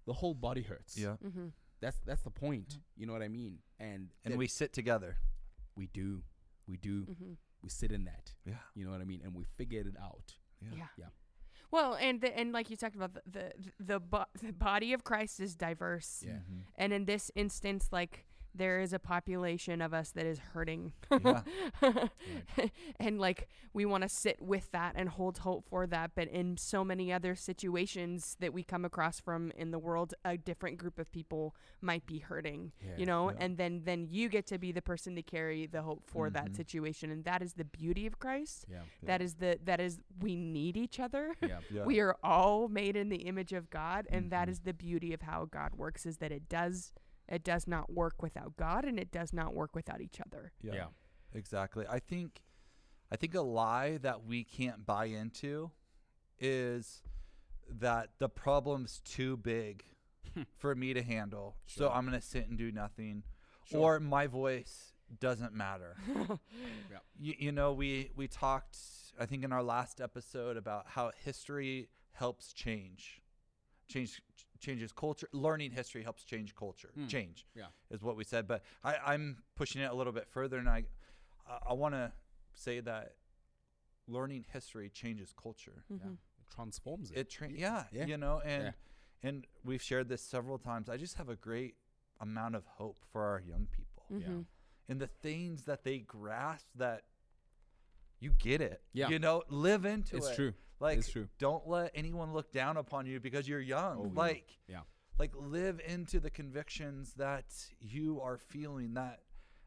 the 0.05 0.13
whole 0.13 0.35
body 0.35 0.61
hurts 0.61 0.95
yeah. 0.95 1.15
Mm-hmm. 1.25 1.47
that's 1.81 1.97
that's 2.05 2.21
the 2.21 2.29
point 2.45 2.77
you 2.95 3.07
know 3.07 3.13
what 3.13 3.23
i 3.23 3.27
mean 3.27 3.57
and 3.79 4.09
And 4.23 4.37
we 4.37 4.47
sit 4.47 4.73
together. 4.73 5.17
we 5.75 5.87
do 5.87 6.21
we 6.67 6.77
do 6.77 6.95
Mm-hmm. 7.11 7.33
we 7.63 7.69
sit 7.69 7.91
in 7.91 8.05
that 8.05 8.35
Yeah, 8.45 8.61
you 8.75 8.85
know 8.85 8.91
what 8.91 9.01
i 9.01 9.05
mean 9.05 9.21
and 9.23 9.33
we 9.33 9.43
figure 9.57 9.81
it 9.81 9.97
out 9.99 10.35
yeah. 10.61 10.85
Yeah. 10.97 11.05
Well, 11.71 11.95
and 11.95 12.21
the, 12.21 12.37
and 12.37 12.53
like 12.53 12.69
you 12.69 12.77
talked 12.77 12.95
about, 12.95 13.13
the 13.15 13.21
the 13.25 13.53
the, 13.79 13.99
bo- 13.99 14.25
the 14.41 14.53
body 14.53 14.93
of 14.93 15.03
Christ 15.03 15.39
is 15.39 15.55
diverse, 15.55 16.23
Yeah. 16.25 16.33
Mhm. 16.35 16.63
and 16.75 16.93
in 16.93 17.05
this 17.05 17.31
instance, 17.35 17.89
like 17.91 18.25
there 18.57 18.79
is 18.81 18.93
a 18.93 18.99
population 18.99 19.81
of 19.81 19.93
us 19.93 20.11
that 20.11 20.25
is 20.25 20.39
hurting, 20.39 20.93
Yeah. 21.11 21.41
and 22.99 23.19
like 23.19 23.47
we 23.73 23.85
want 23.85 24.03
to 24.03 24.09
sit 24.09 24.41
with 24.41 24.71
that 24.71 24.93
and 24.95 25.09
hold 25.09 25.39
hope 25.39 25.65
for 25.69 25.85
that. 25.87 26.11
But 26.15 26.27
in 26.29 26.57
so 26.57 26.83
many 26.83 27.11
other 27.13 27.35
situations 27.35 28.35
that 28.39 28.53
we 28.53 28.63
come 28.63 28.85
across 28.85 29.19
from 29.19 29.51
in 29.55 29.71
the 29.71 29.79
world, 29.79 30.13
a 30.25 30.37
different 30.37 30.77
group 30.77 30.97
of 30.99 31.11
people 31.11 31.55
might 31.81 32.05
be 32.05 32.19
hurting, 32.19 32.71
Yeah. 32.81 32.97
you 32.97 33.05
know, 33.05 33.29
Yeah. 33.31 33.37
and 33.39 33.57
then 33.57 33.81
then 33.85 34.07
you 34.09 34.29
get 34.29 34.47
to 34.47 34.57
be 34.57 34.71
the 34.71 34.81
person 34.81 35.15
to 35.15 35.21
carry 35.21 35.65
the 35.67 35.81
hope 35.83 36.03
for 36.09 36.29
that 36.29 36.51
Mhm. 36.51 36.55
situation, 36.55 37.11
and 37.11 37.23
that 37.25 37.41
is 37.41 37.53
the 37.53 37.65
beauty 37.65 38.07
of 38.07 38.19
Christ. 38.19 38.65
yeah 38.69 38.81
That 39.03 39.21
is 39.21 39.35
the 39.35 39.59
that 39.63 39.79
is 39.79 39.99
we 40.19 40.35
need 40.35 40.77
each 40.77 40.99
other. 40.99 41.35
yeah 41.41 41.59
we 41.85 41.99
are 41.99 42.15
all 42.23 42.67
made 42.67 42.95
in 42.95 43.09
the 43.09 43.23
image 43.27 43.53
of 43.53 43.69
God 43.69 44.07
and 44.09 44.31
that 44.31 44.47
Mhm. 44.47 44.51
is 44.51 44.59
the 44.61 44.73
beauty 44.73 45.13
of 45.13 45.21
how 45.21 45.45
God 45.45 45.75
works 45.75 46.05
is 46.05 46.17
that 46.17 46.31
it 46.31 46.49
does 46.49 46.93
it 47.29 47.43
does 47.43 47.67
not 47.67 47.91
work 47.91 48.21
without 48.21 48.55
God 48.57 48.85
and 48.85 48.99
it 48.99 49.11
does 49.11 49.33
not 49.33 49.53
work 49.53 49.75
without 49.75 50.01
each 50.01 50.19
other. 50.21 50.51
yeah. 50.61 50.73
yeah 50.73 50.85
Exactly. 51.33 51.85
I 51.89 51.99
think 51.99 52.41
I 53.11 53.15
think 53.15 53.35
a 53.35 53.41
lie 53.41 53.97
that 53.97 54.25
we 54.25 54.43
can't 54.43 54.85
buy 54.85 55.05
into 55.05 55.71
is 56.39 57.01
that 57.69 58.09
the 58.19 58.29
problem's 58.29 59.01
too 59.03 59.37
big 59.37 59.83
hmm. 60.33 60.43
for 60.57 60.75
me 60.75 60.93
to 60.93 61.01
handle. 61.01 61.55
So 61.65 61.89
I'm 61.89 62.05
going 62.05 62.19
to 62.19 62.25
sit 62.25 62.47
and 62.47 62.57
do 62.57 62.71
nothing 62.71 63.23
Sure. 63.65 63.95
or 63.95 63.99
my 63.99 64.27
voice 64.27 64.93
doesn't 65.19 65.53
matter. 65.53 65.97
Yeah. 66.89 66.99
you, 67.19 67.33
you 67.37 67.51
know, 67.51 67.73
we 67.73 68.11
we 68.15 68.27
talked 68.27 68.77
I 69.19 69.25
think 69.25 69.43
in 69.43 69.51
our 69.51 69.63
last 69.63 69.99
episode 69.99 70.57
about 70.57 70.85
how 70.87 71.11
history 71.23 71.89
helps 72.13 72.53
change. 72.53 73.21
Change 73.87 74.21
changes 74.59 74.91
culture. 74.91 75.27
Learning 75.31 75.71
history 75.71 76.03
helps 76.03 76.23
change 76.23 76.55
culture. 76.55 76.89
Hmm. 76.95 77.07
Change 77.07 77.45
Yeah. 77.55 77.67
is 77.89 78.01
what 78.03 78.15
we 78.15 78.23
said. 78.23 78.47
But 78.47 78.63
I, 78.83 78.95
I'm 79.05 79.37
pushing 79.55 79.81
it 79.81 79.91
a 79.91 79.93
little 79.93 80.13
bit 80.13 80.27
further, 80.27 80.57
and 80.57 80.67
I, 80.69 80.85
I, 81.47 81.59
I 81.69 81.73
want 81.73 81.93
to 81.95 82.11
say 82.53 82.79
that 82.81 83.15
learning 84.07 84.45
history 84.51 84.89
changes 84.89 85.33
culture. 85.41 85.83
Mhm. 85.91 86.13
It 86.39 86.49
transforms 86.53 87.11
it. 87.11 87.17
It 87.17 87.29
tra- 87.29 87.51
yeah, 87.51 87.85
Yeah. 87.91 88.05
you 88.05 88.17
know, 88.17 88.39
and 88.39 88.63
Yeah. 88.65 88.71
and 89.29 89.47
we've 89.63 89.81
shared 89.81 90.07
this 90.09 90.21
several 90.21 90.57
times. 90.59 90.89
I 90.89 90.97
just 90.97 91.15
have 91.15 91.29
a 91.29 91.35
great 91.35 91.75
amount 92.19 92.55
of 92.55 92.65
hope 92.65 92.99
for 93.11 93.23
our 93.23 93.39
young 93.41 93.67
people 93.67 94.03
Mhm. 94.11 94.45
and 94.87 94.99
the 95.01 95.07
things 95.07 95.65
that 95.65 95.83
they 95.83 95.99
grasp 95.99 96.67
that 96.75 97.05
you 98.19 98.31
get 98.31 98.61
it. 98.61 98.81
Yeah. 98.93 99.09
you 99.09 99.19
know, 99.19 99.43
live 99.49 99.85
into 99.85 100.17
it's 100.17 100.25
it. 100.25 100.29
It's 100.29 100.35
true. 100.35 100.53
Like, 100.79 100.99
it's 100.99 101.09
true. 101.09 101.27
don't 101.39 101.67
let 101.67 101.91
anyone 101.95 102.33
look 102.33 102.51
down 102.51 102.77
upon 102.77 103.05
you 103.07 103.19
because 103.19 103.47
you're 103.47 103.59
young. 103.61 103.97
Oh, 103.97 104.11
like, 104.13 104.57
Yeah. 104.67 104.81
like 105.17 105.31
live 105.35 105.79
into 105.85 106.19
the 106.19 106.29
convictions 106.29 107.13
that 107.15 107.45
you 107.79 108.21
are 108.21 108.37
feeling 108.37 108.93
that 108.93 109.21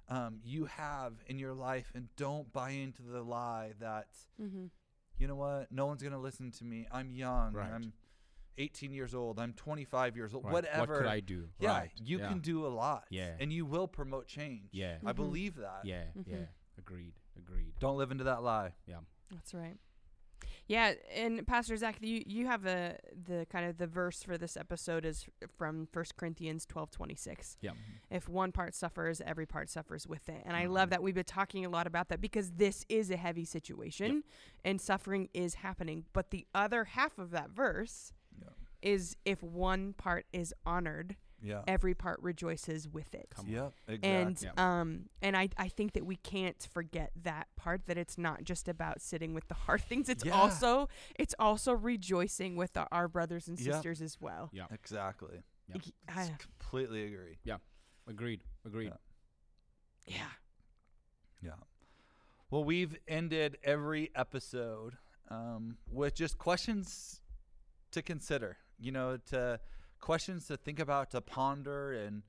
um, 0.08 0.40
you 0.42 0.64
have 0.64 1.12
in 1.28 1.38
your 1.38 1.54
life, 1.54 1.92
and 1.94 2.08
don't 2.16 2.52
buy 2.52 2.70
into 2.70 3.02
the 3.02 3.22
lie 3.22 3.74
that 3.78 4.08
Mhm. 4.40 4.70
you 5.18 5.28
know 5.28 5.36
what, 5.36 5.70
no 5.70 5.86
one's 5.86 6.02
gonna 6.02 6.18
listen 6.18 6.50
to 6.50 6.64
me. 6.64 6.88
I'm 6.90 7.12
young. 7.12 7.52
Right. 7.52 7.70
I'm 7.70 7.92
18 8.58 8.92
years 8.92 9.14
old. 9.14 9.38
I'm 9.38 9.52
25 9.54 10.16
years 10.16 10.34
old. 10.34 10.46
Right. 10.46 10.52
Whatever. 10.52 10.94
What 10.94 10.98
could 11.02 11.06
I 11.06 11.20
do? 11.20 11.50
yeah, 11.60 11.78
Right. 11.78 11.92
you 12.02 12.18
yeah. 12.18 12.28
can 12.28 12.40
do 12.40 12.66
a 12.66 12.68
lot. 12.68 13.06
Yeah. 13.10 13.36
and 13.38 13.52
you 13.52 13.64
will 13.64 13.86
promote 13.86 14.26
change. 14.26 14.70
Yeah. 14.72 14.98
I 15.06 15.12
Mhm. 15.12 15.16
believe 15.16 15.54
that. 15.56 15.84
Yeah. 15.84 16.06
Mhm. 16.16 16.26
Yeah. 16.26 16.46
Agreed. 16.76 17.19
Agreed. 17.38 17.72
Don't 17.78 17.96
live 17.96 18.10
into 18.10 18.24
that 18.24 18.42
lie. 18.42 18.72
Yeah. 18.86 18.96
That's 19.30 19.54
right. 19.54 19.76
Yeah, 20.70 20.92
and 21.16 21.44
Pastor 21.48 21.76
Zach, 21.76 21.96
you 22.00 22.22
you 22.24 22.46
have 22.46 22.64
a 22.64 22.96
the 23.26 23.44
kind 23.50 23.68
of 23.68 23.76
the 23.76 23.88
verse 23.88 24.22
for 24.22 24.38
this 24.38 24.56
episode 24.56 25.04
is 25.04 25.26
from 25.58 25.88
First 25.90 26.16
Corinthians 26.16 26.64
twelve 26.64 26.92
twenty 26.92 27.16
six. 27.16 27.56
Yeah. 27.60 27.72
If 28.08 28.28
one 28.28 28.52
part 28.52 28.76
suffers, 28.76 29.20
every 29.26 29.46
part 29.46 29.68
suffers 29.68 30.06
with 30.06 30.28
it. 30.28 30.42
And 30.46 30.56
I 30.56 30.62
mm-hmm. 30.62 30.72
love 30.72 30.90
that 30.90 31.02
we've 31.02 31.14
been 31.14 31.24
talking 31.24 31.64
a 31.64 31.68
lot 31.68 31.88
about 31.88 32.08
that 32.10 32.20
because 32.20 32.52
this 32.52 32.84
is 32.88 33.10
a 33.10 33.16
heavy 33.16 33.44
situation 33.44 34.22
and 34.64 34.80
suffering 34.80 35.28
is 35.34 35.54
happening. 35.54 36.04
But 36.12 36.30
the 36.30 36.46
other 36.54 36.84
half 36.84 37.18
of 37.18 37.32
that 37.32 37.50
verse 37.50 38.12
Yeah. 38.40 38.50
is 38.80 39.16
if 39.24 39.42
one 39.42 39.94
part 39.94 40.26
is 40.32 40.54
honored, 40.64 41.16
Yeah. 41.42 41.62
every 41.66 41.94
part 41.94 42.20
rejoices 42.22 42.88
with 42.88 43.14
it. 43.14 43.28
Come. 43.34 43.46
Yep. 43.48 43.72
Exactly. 43.88 44.10
And 44.10 44.42
Yeah. 44.42 44.80
um 44.80 45.08
and 45.22 45.36
I, 45.36 45.48
I 45.56 45.68
think 45.68 45.92
that 45.94 46.04
we 46.04 46.16
can't 46.16 46.68
forget 46.72 47.12
that 47.22 47.48
part 47.56 47.86
that 47.86 47.96
it's 47.96 48.18
not 48.18 48.44
just 48.44 48.68
about 48.68 49.00
sitting 49.00 49.32
with 49.34 49.48
the 49.48 49.54
hard 49.54 49.80
things. 49.82 50.08
It's 50.08 50.24
Yeah. 50.24 50.32
also 50.34 50.88
it's 51.18 51.34
also 51.38 51.72
rejoicing 51.72 52.56
with 52.56 52.76
our, 52.76 52.88
our 52.92 53.08
brothers 53.08 53.48
and 53.48 53.58
Yeah. 53.58 53.72
sisters 53.72 54.02
as 54.02 54.20
well. 54.20 54.50
Yeah. 54.52 54.66
exactly. 54.70 55.42
Yeah. 55.68 55.80
I 56.08 56.22
I- 56.22 56.36
completely 56.38 57.06
agree. 57.06 57.38
Yeah. 57.44 57.56
Agreed. 58.08 58.42
Agreed. 58.66 58.92
Yeah. 60.06 60.14
yeah. 60.16 60.26
Yeah. 61.42 61.54
Well, 62.50 62.64
we've 62.64 62.96
ended 63.06 63.56
every 63.62 64.10
episode 64.14 64.96
um, 65.30 65.76
with 65.90 66.14
just 66.16 66.36
questions 66.38 67.20
to 67.92 68.02
consider, 68.02 68.56
you 68.78 68.90
know, 68.92 69.16
to 69.26 69.60
questions 70.00 70.46
to 70.46 70.56
think 70.56 70.78
about, 70.78 71.10
to 71.10 71.20
ponder. 71.20 71.92
And 71.92 72.22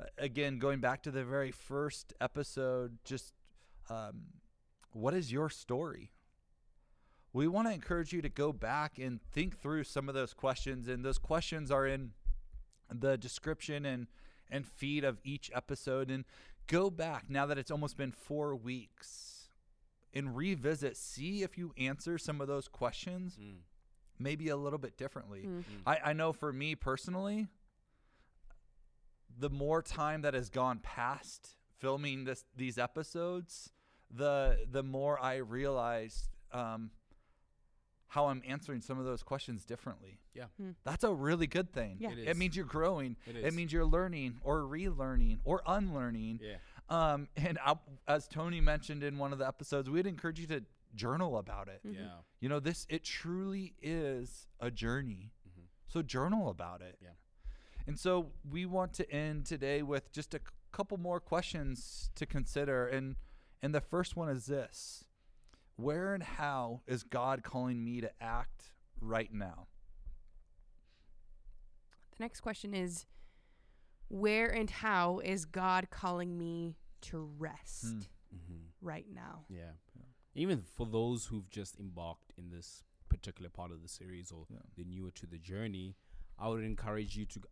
uh, 0.00 0.04
again, 0.18 0.58
going 0.58 0.80
back 0.80 1.02
to 1.04 1.10
the 1.10 1.24
very 1.24 1.50
first 1.50 2.12
episode, 2.20 2.98
just 3.04 3.32
um, 3.88 4.24
what 4.92 5.14
is 5.14 5.32
your 5.32 5.48
story? 5.48 6.12
We 7.32 7.48
want 7.48 7.68
to 7.68 7.74
encourage 7.74 8.12
you 8.12 8.22
to 8.22 8.28
go 8.28 8.52
back 8.52 8.98
and 8.98 9.20
think 9.20 9.60
through 9.60 9.84
some 9.84 10.08
of 10.08 10.14
those 10.14 10.32
questions. 10.32 10.88
And 10.88 11.04
those 11.04 11.18
questions 11.18 11.70
are 11.70 11.86
in 11.86 12.12
the 12.92 13.18
description 13.18 13.84
and, 13.84 14.06
and 14.50 14.66
feed 14.66 15.04
of 15.04 15.18
each 15.22 15.50
episode. 15.54 16.10
And 16.10 16.24
go 16.66 16.88
back 16.90 17.26
now 17.28 17.46
that 17.46 17.58
it's 17.58 17.70
almost 17.70 17.96
been 17.96 18.12
four 18.12 18.56
weeks 18.56 19.50
and 20.14 20.34
revisit, 20.34 20.96
see 20.96 21.42
if 21.42 21.58
you 21.58 21.74
answer 21.76 22.16
some 22.16 22.40
of 22.40 22.48
those 22.48 22.68
questions 22.68 23.38
Mm. 23.38 23.58
Maybe 24.18 24.48
a 24.48 24.56
little 24.56 24.78
bit 24.78 24.96
differently. 24.96 25.42
Mm. 25.46 25.64
I, 25.86 25.98
I 26.06 26.12
know 26.12 26.32
for 26.32 26.52
me 26.52 26.74
personally, 26.74 27.46
the 29.38 29.50
more 29.50 29.82
time 29.82 30.22
that 30.22 30.34
has 30.34 30.48
gone 30.48 30.78
past 30.82 31.56
filming 31.78 32.24
this 32.24 32.44
these 32.56 32.78
episodes, 32.78 33.70
the 34.10 34.58
the 34.70 34.82
more 34.82 35.20
I 35.20 35.36
realized 35.36 36.28
um, 36.52 36.90
how 38.08 38.26
I'm 38.26 38.42
answering 38.46 38.80
some 38.80 38.98
of 38.98 39.04
those 39.04 39.22
questions 39.22 39.64
differently. 39.64 40.18
Yeah. 40.34 40.44
Hmm. 40.60 40.70
That's 40.84 41.04
a 41.04 41.12
really 41.12 41.46
good 41.46 41.72
thing. 41.72 41.96
Yeah. 42.00 42.12
It 42.12 42.18
It 42.20 42.28
is. 42.28 42.36
means 42.36 42.56
you're 42.56 42.64
growing. 42.64 43.16
It 43.26 43.36
It 43.36 43.44
is. 43.46 43.54
means 43.54 43.72
you're 43.72 43.84
learning 43.84 44.36
or 44.42 44.60
relearning 44.62 45.38
or 45.44 45.62
unlearning. 45.66 46.40
Yeah. 46.42 46.56
Um, 46.88 47.26
and 47.36 47.58
I, 47.64 47.74
as 48.06 48.28
Tony 48.28 48.60
mentioned 48.60 49.02
in 49.02 49.18
one 49.18 49.32
of 49.32 49.38
the 49.40 49.46
episodes, 49.46 49.90
we'd 49.90 50.06
encourage 50.06 50.38
you 50.38 50.46
to 50.46 50.62
journal 50.96 51.36
about 51.38 51.68
it. 51.68 51.82
Mhm. 51.84 51.94
Yeah. 51.94 52.20
You 52.40 52.48
know, 52.48 52.58
this 52.60 52.86
it 52.88 53.04
truly 53.04 53.74
is 53.80 54.48
a 54.60 54.70
journey. 54.70 55.32
Mhm. 55.48 55.66
So 55.88 56.02
journal 56.02 56.48
about 56.48 56.82
it. 56.82 56.98
Yeah. 57.00 57.14
And 57.86 57.98
so 58.00 58.32
we 58.44 58.66
want 58.66 58.92
to 58.94 59.08
end 59.10 59.46
today 59.46 59.82
with 59.82 60.10
just 60.12 60.34
a 60.34 60.38
c- 60.38 60.44
couple 60.72 60.98
more 60.98 61.20
questions 61.20 62.10
to 62.16 62.26
consider 62.26 62.86
and 62.88 63.16
and 63.62 63.74
the 63.74 63.80
first 63.80 64.16
one 64.16 64.28
is 64.28 64.46
this. 64.46 65.04
Where 65.76 66.14
and 66.14 66.22
how 66.22 66.82
is 66.86 67.02
God 67.04 67.42
calling 67.42 67.84
me 67.84 68.00
to 68.00 68.10
act 68.22 68.72
right 69.00 69.32
now? 69.32 69.68
The 72.12 72.16
next 72.24 72.40
question 72.40 72.74
is 72.74 73.06
where 74.08 74.48
and 74.48 74.70
how 74.70 75.18
is 75.20 75.44
God 75.44 75.90
calling 75.90 76.38
me 76.38 76.76
to 77.02 77.18
rest 77.38 77.84
Hmm. 77.84 78.36
Mm-hmm. 78.36 78.64
right 78.80 79.06
now? 79.12 79.44
Yeah. 79.48 79.72
Yeah. 79.94 80.05
Even 80.36 80.62
for 80.62 80.86
those 80.86 81.26
who've 81.26 81.48
just 81.48 81.78
embarked 81.80 82.32
in 82.36 82.50
this 82.50 82.84
particular 83.08 83.48
part 83.50 83.70
of 83.70 83.82
the 83.82 83.88
series 83.88 84.30
or 84.30 84.46
Yeah. 84.50 84.58
they're 84.76 84.84
newer 84.84 85.10
to 85.12 85.26
the 85.26 85.38
journey, 85.38 85.96
I 86.38 86.48
would 86.48 86.62
encourage 86.62 87.16
you 87.16 87.24
to 87.26 87.40
g- 87.40 87.44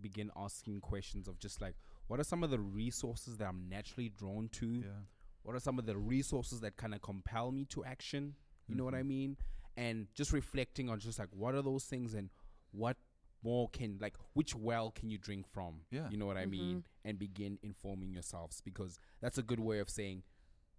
begin 0.00 0.30
asking 0.36 0.80
questions 0.80 1.26
of 1.26 1.38
just 1.40 1.60
like, 1.60 1.74
what 2.06 2.20
are 2.20 2.24
some 2.24 2.44
of 2.44 2.50
the 2.50 2.60
resources 2.60 3.36
that 3.38 3.48
I'm 3.48 3.68
naturally 3.68 4.08
drawn 4.08 4.48
to? 4.50 4.66
Yeah. 4.80 5.02
What 5.42 5.56
are 5.56 5.60
some 5.60 5.78
of 5.78 5.86
the 5.86 5.96
resources 5.96 6.60
that 6.60 6.76
kind 6.76 6.94
of 6.94 7.02
compel 7.02 7.50
me 7.50 7.64
to 7.66 7.84
action? 7.84 8.36
You 8.68 8.74
know 8.76 8.84
what 8.84 8.94
I 8.94 9.02
Mhm. 9.02 9.06
mean? 9.06 9.36
And 9.76 10.14
just 10.14 10.32
reflecting 10.32 10.88
on 10.88 11.00
just 11.00 11.18
like, 11.18 11.32
what 11.32 11.54
are 11.54 11.62
those 11.62 11.86
things 11.86 12.14
and 12.14 12.30
what 12.70 12.96
more 13.42 13.68
can, 13.70 13.98
like, 13.98 14.16
which 14.34 14.54
well 14.54 14.90
can 14.90 15.10
you 15.10 15.18
drink 15.18 15.46
from? 15.48 15.84
Yeah. 15.90 16.08
You 16.10 16.16
know 16.18 16.26
what 16.26 16.36
I 16.36 16.46
mean? 16.46 16.84
And 17.04 17.18
begin 17.18 17.58
informing 17.62 18.12
yourselves 18.12 18.60
because 18.60 18.98
that's 19.20 19.38
a 19.38 19.42
good 19.42 19.60
way 19.60 19.78
of 19.78 19.88
saying, 19.88 20.22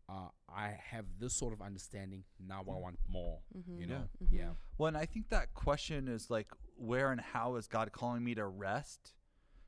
uh, 0.09 0.29
I 0.49 0.69
have 0.91 1.05
this 1.19 1.35
sort 1.35 1.53
of 1.53 1.61
understanding. 1.61 2.23
Now 2.39 2.61
I 2.61 2.75
want 2.75 2.97
more. 3.07 3.39
Mhm. 3.55 3.79
You 3.79 3.85
know? 3.87 4.09
Mhm. 4.23 4.27
Yeah. 4.31 4.53
Well, 4.77 4.87
and 4.87 4.97
I 4.97 5.05
think 5.05 5.29
that 5.29 5.53
question 5.53 6.07
is 6.07 6.29
like, 6.31 6.51
where 6.75 7.11
and 7.11 7.21
how 7.21 7.55
is 7.57 7.67
God 7.67 7.91
calling 7.91 8.23
me 8.23 8.33
to 8.35 8.45
rest? 8.47 9.13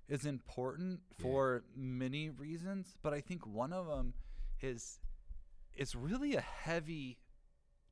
Is 0.07 0.25
important 0.25 1.01
Yeah. 1.17 1.21
for 1.23 1.63
many 1.75 2.29
reasons, 2.29 2.97
but 3.03 3.13
I 3.13 3.21
think 3.21 3.45
one 3.45 3.71
of 3.71 3.85
them 3.87 4.13
is 4.61 4.99
it's 5.73 5.95
really 5.95 6.35
a 6.35 6.41
heavy 6.41 7.17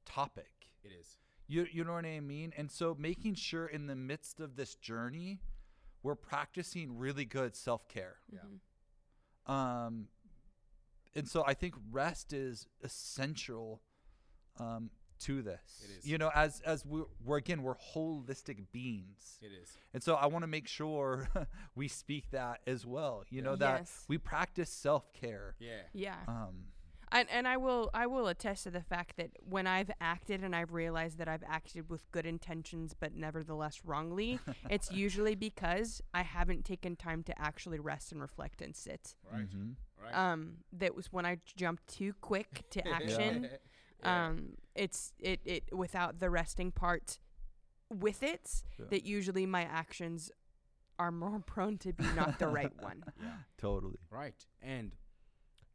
topic. 0.05 0.71
It 0.83 0.91
is. 0.91 1.19
You 1.47 1.65
you 1.71 1.83
know 1.83 1.93
what 1.93 2.05
I 2.05 2.19
mean? 2.19 2.53
And 2.57 2.69
so 2.71 2.95
making 2.95 3.35
sure 3.35 3.67
in 3.67 3.87
the 3.87 3.95
midst 3.95 4.39
of 4.39 4.55
this 4.55 4.75
journey, 4.75 5.39
we're 6.03 6.15
practicing 6.15 6.97
really 6.97 7.25
good 7.25 7.55
self 7.55 7.87
care. 7.87 8.19
Yeah. 8.31 8.39
Mhm. 8.43 8.59
Um, 9.51 10.09
and 11.15 11.27
so 11.27 11.43
I 11.45 11.53
think 11.53 11.75
rest 11.91 12.33
is 12.33 12.67
essential 12.83 13.81
um, 14.59 14.89
to 15.21 15.41
this. 15.41 15.61
It 15.83 15.99
is. 15.99 16.05
You 16.07 16.17
know, 16.17 16.31
as 16.33 16.61
as 16.61 16.85
we're, 16.85 17.03
we're 17.25 17.37
again 17.37 17.61
we're 17.63 17.75
holistic 17.75 18.57
beings, 18.71 19.37
It 19.41 19.51
is. 19.61 19.69
and 19.93 20.01
so 20.03 20.15
I 20.15 20.27
want 20.27 20.43
to 20.43 20.47
make 20.47 20.67
sure 20.67 21.27
we 21.75 21.87
speak 21.87 22.31
that 22.31 22.61
as 22.67 22.85
well. 22.85 23.23
You 23.29 23.41
know 23.41 23.55
that 23.57 23.79
Yes. 23.81 24.05
we 24.07 24.17
practice 24.17 24.69
self 24.69 25.11
care. 25.13 25.55
Yeah. 25.59 25.81
Yeah. 25.93 26.15
Um, 26.27 26.65
And 27.11 27.27
and 27.31 27.47
I 27.47 27.57
will 27.57 27.89
I 27.93 28.05
will 28.07 28.27
attest 28.27 28.63
to 28.65 28.71
the 28.71 28.81
fact 28.81 29.17
that 29.17 29.31
when 29.41 29.65
I've 29.67 29.89
acted 29.99 30.43
and 30.43 30.55
I've 30.55 30.73
realized 30.73 31.17
that 31.17 31.27
I've 31.27 31.43
acted 31.47 31.89
with 31.89 32.09
good 32.11 32.25
intentions 32.25 32.93
but 32.99 33.15
nevertheless 33.15 33.81
wrongly, 33.83 34.39
it's 34.69 34.91
usually 34.91 35.35
because 35.35 36.01
I 36.13 36.21
haven't 36.21 36.65
taken 36.65 36.95
time 36.95 37.23
to 37.23 37.41
actually 37.41 37.79
rest 37.79 38.11
and 38.11 38.21
reflect 38.21 38.61
and 38.61 38.75
sit. 38.75 39.15
Right. 39.31 39.49
mhm. 39.49 39.75
Right. 40.01 40.13
Um 40.15 40.57
that 40.73 40.95
was 40.95 41.11
when 41.11 41.25
I 41.25 41.37
jumped 41.55 41.87
too 41.87 42.13
quick 42.21 42.63
to 42.71 42.87
action. 42.97 43.49
Yeah. 44.03 44.27
Um 44.27 44.53
it's 44.75 45.13
it 45.19 45.39
it 45.45 45.63
without 45.73 46.19
the 46.19 46.29
resting 46.29 46.71
part 46.71 47.19
with 47.89 48.21
it 48.21 48.63
Yeah. 48.77 48.85
that 48.91 49.03
usually 49.05 49.45
my 49.47 49.63
actions 49.63 50.31
are 50.99 51.11
more 51.11 51.39
prone 51.45 51.77
to 51.79 51.91
be 51.93 52.05
not 52.15 52.37
the 52.39 52.47
right 52.47 52.71
one. 52.81 53.03
yeah. 53.21 53.31
Totally. 53.57 53.97
Right. 54.11 54.45
And 54.61 54.95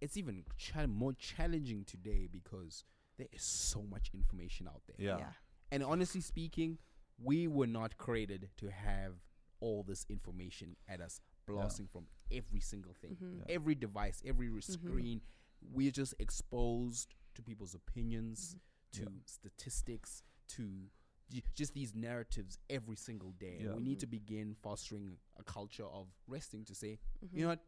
it's 0.05 0.17
even 0.17 0.45
chal- 0.57 0.87
more 0.87 1.13
challenging 1.15 1.85
today 1.85 2.29
because 2.31 2.85
there 3.19 3.29
is 3.33 3.43
so 3.43 3.83
much 3.83 4.11
information 4.13 4.69
out 4.69 4.83
there. 4.87 4.97
Yeah. 4.99 5.33
And 5.73 5.83
honestly 5.83 6.21
speaking, 6.21 6.79
we 7.23 7.49
were 7.49 7.67
not 7.67 7.97
created 7.97 8.51
to 8.59 8.71
have 8.71 9.13
all 9.61 9.83
this 9.83 10.05
information 10.11 10.77
at 10.89 11.01
us 11.01 11.21
blasting 11.47 11.89
from 11.91 12.07
every 12.31 12.61
single 12.61 12.93
thing. 12.95 13.17
Mhm. 13.17 13.39
Yeah. 13.39 13.55
Every 13.57 13.75
device, 13.75 14.23
every 14.25 14.49
r- 14.49 14.55
Mhm. 14.57 14.73
screen, 14.73 15.23
we're 15.63 15.91
just 16.03 16.15
exposed 16.19 17.15
to 17.35 17.43
people's 17.43 17.75
opinions, 17.75 18.57
Yeah. 18.93 19.05
to 19.07 19.13
statistics, 19.25 20.23
to 20.49 20.91
j- 21.31 21.43
just 21.55 21.73
these 21.75 21.95
narratives 21.95 22.59
every 22.69 22.97
single 22.97 23.33
day. 23.33 23.61
Yeah. 23.63 23.75
We 23.75 23.83
need 23.83 24.01
to 24.01 24.07
begin 24.07 24.55
fostering 24.55 25.19
a 25.37 25.45
culture 25.45 25.87
of 25.87 26.09
resting 26.27 26.65
to 26.67 26.75
say, 26.75 26.99
Mhm. 27.25 27.33
you 27.33 27.43
know 27.43 27.49
what? 27.49 27.65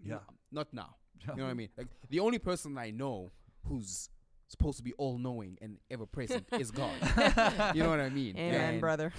Yeah. 0.00 0.14
No, 0.14 0.20
not 0.50 0.72
now. 0.72 0.96
You 1.28 1.36
know 1.36 1.44
what 1.44 1.50
I 1.50 1.54
mean? 1.54 1.68
Like 1.76 1.88
the 2.10 2.20
only 2.20 2.38
person 2.38 2.76
I 2.78 2.90
know 2.90 3.30
who's 3.64 4.08
supposed 4.46 4.78
to 4.78 4.82
be 4.84 4.94
all 4.94 5.18
knowing 5.18 5.58
and 5.60 5.78
ever 5.90 6.06
present 6.06 6.46
is 6.52 6.70
God. 6.70 6.90
you 7.74 7.82
know 7.82 7.90
what 7.90 8.00
I 8.00 8.08
mean? 8.08 8.36
Amen, 8.36 8.70
And- 8.72 8.80
brother. 8.80 9.12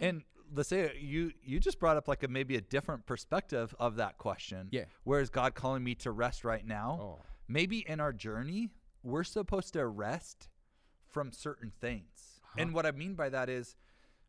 And 0.00 0.22
let's 0.54 0.68
say 0.68 0.96
you 0.98 1.32
you 1.42 1.60
just 1.60 1.78
brought 1.78 1.96
up 1.96 2.08
like 2.08 2.22
a 2.22 2.28
maybe 2.28 2.56
a 2.56 2.60
different 2.60 3.06
perspective 3.06 3.74
of 3.78 3.96
that 3.96 4.18
question. 4.18 4.68
Yeah. 4.70 4.84
Where 5.04 5.20
is 5.20 5.28
God 5.30 5.54
calling 5.54 5.84
me 5.84 5.94
to 5.96 6.10
rest 6.10 6.44
right 6.44 6.66
now? 6.66 6.98
Oh, 7.00 7.22
maybe 7.48 7.84
in 7.86 8.00
our 8.00 8.12
journey, 8.12 8.70
we're 9.02 9.24
supposed 9.24 9.72
to 9.74 9.86
rest 9.86 10.48
from 11.10 11.30
certain 11.32 11.72
things. 11.80 12.40
And 12.56 12.68
Uh-huh. 12.68 12.74
what 12.76 12.86
I 12.86 12.92
mean 12.92 13.14
by 13.14 13.28
that 13.30 13.48
is 13.48 13.76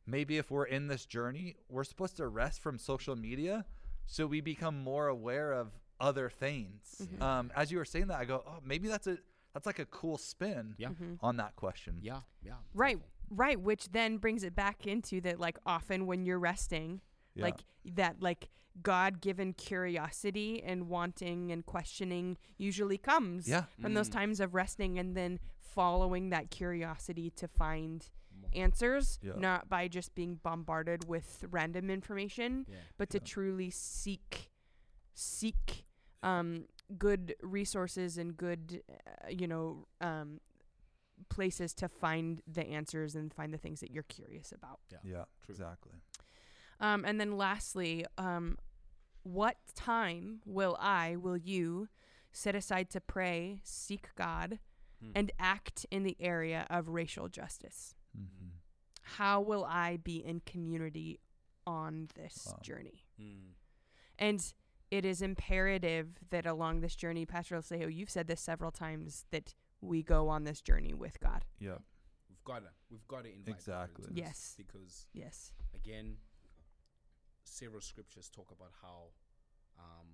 maybe 0.05 0.37
if 0.37 0.51
we're 0.51 0.65
in 0.65 0.87
this 0.87 1.05
journey, 1.05 1.55
we're 1.69 1.83
supposed 1.85 2.17
to 2.17 2.27
rest 2.27 2.61
from 2.61 2.77
social 2.77 3.15
media 3.15 3.65
so 4.05 4.27
we 4.27 4.41
become 4.41 4.83
more 4.83 5.07
aware 5.07 5.51
of 5.53 5.71
other 5.99 6.29
things. 6.29 7.01
Mhm. 7.01 7.21
Um, 7.21 7.51
as 7.55 7.71
you 7.71 7.77
were 7.77 7.85
saying 7.85 8.07
that, 8.07 8.19
I 8.19 8.25
go, 8.25 8.43
oh, 8.45 8.59
maybe 8.63 8.87
that's 8.87 9.07
a 9.07 9.17
that's 9.53 9.65
like 9.65 9.79
a 9.79 9.85
cool 9.85 10.17
spin 10.17 10.75
yeah, 10.77 10.89
Mhm. 10.89 11.17
on 11.21 11.37
that 11.37 11.55
question. 11.55 11.99
yeah, 12.01 12.21
yeah. 12.41 12.55
Right. 12.73 12.97
helpful. 12.97 13.11
Right, 13.29 13.59
which 13.59 13.89
then 13.91 14.17
brings 14.17 14.43
it 14.43 14.53
back 14.53 14.85
into 14.85 15.21
that 15.21 15.39
like 15.39 15.57
often 15.65 16.05
when 16.05 16.25
you're 16.25 16.39
resting, 16.39 16.99
Yeah. 17.35 17.45
like 17.45 17.63
that 17.85 18.21
like 18.21 18.49
God-given 18.81 19.53
curiosity 19.53 20.61
and 20.61 20.89
wanting 20.89 21.51
and 21.53 21.65
questioning 21.65 22.37
usually 22.57 22.97
comes 22.97 23.47
yeah, 23.47 23.65
from 23.79 23.93
those 23.93 24.09
Mm. 24.09 24.13
times 24.13 24.39
of 24.41 24.53
resting 24.53 24.99
and 24.99 25.15
then 25.15 25.39
following 25.61 26.29
that 26.31 26.51
curiosity 26.51 27.29
to 27.31 27.47
find 27.47 28.09
answers, 28.51 29.17
Yeah. 29.21 29.33
not 29.37 29.69
by 29.69 29.87
just 29.87 30.13
being 30.15 30.35
bombarded 30.35 31.07
with 31.07 31.45
random 31.49 31.89
information, 31.89 32.65
Yeah. 32.67 32.75
but 32.97 33.09
to 33.11 33.17
Yeah. 33.19 33.23
truly 33.25 33.69
seek 33.69 34.51
seek 35.15 35.85
um 36.23 36.65
good 36.99 37.33
resources 37.41 38.17
and 38.17 38.37
good 38.37 38.81
uh, 38.91 39.27
you 39.29 39.47
know 39.47 39.87
um 40.01 40.39
places 41.29 41.73
to 41.73 41.87
find 41.87 42.41
the 42.45 42.67
answers 42.67 43.15
and 43.15 43.33
find 43.33 43.53
the 43.53 43.57
things 43.57 43.79
that 43.79 43.89
you're 43.91 44.03
curious 44.03 44.51
about. 44.51 44.79
yeah, 44.91 45.23
True. 45.43 45.53
exactly. 45.53 45.93
Um 46.79 47.05
and 47.05 47.19
then 47.19 47.37
lastly, 47.37 48.05
um 48.17 48.57
what 49.23 49.55
time 49.75 50.41
will 50.45 50.77
I, 50.79 51.15
will 51.15 51.37
you 51.37 51.87
set 52.31 52.53
aside 52.53 52.89
to 52.91 53.01
pray, 53.01 53.61
seek 53.63 54.09
God 54.15 54.59
Hmm. 55.01 55.11
and 55.15 55.31
act 55.39 55.85
in 55.91 56.03
the 56.03 56.15
area 56.19 56.65
of 56.69 56.87
racial 56.89 57.27
justice? 57.27 57.95
hmm 58.15 58.49
How 59.17 59.41
will 59.41 59.65
I 59.65 59.97
be 59.97 60.17
in 60.17 60.41
community 60.45 61.19
on 61.65 62.07
this 62.15 62.43
Wow. 62.47 62.59
journey? 62.61 63.05
Mm. 63.19 63.53
And 64.19 64.53
it 64.97 65.05
is 65.05 65.21
imperative 65.21 66.07
that 66.29 66.45
along 66.45 66.81
this 66.81 66.95
journey, 66.95 67.25
Pastor 67.25 67.55
Alcejo, 67.57 67.93
you've 67.93 68.09
said 68.09 68.27
this 68.27 68.41
several 68.41 68.71
times, 68.71 69.25
that 69.31 69.53
we 69.81 70.01
go 70.03 70.29
on 70.29 70.43
this 70.45 70.61
journey 70.61 70.93
with 70.93 71.19
God. 71.19 71.43
Yeah, 71.59 71.77
We've 72.29 72.43
got 72.45 72.59
to, 72.63 72.69
we've 72.89 73.07
got 73.07 73.23
to 73.25 73.31
invite 73.33 73.55
Exactly. 73.55 74.05
into 74.07 74.13
this 74.13 74.23
Yes. 74.25 74.53
because 74.57 75.07
Yes. 75.13 75.51
again, 75.73 76.17
several 77.43 77.81
scriptures 77.81 78.29
talk 78.29 78.51
about 78.51 78.71
how 78.81 79.09
um, 79.77 80.07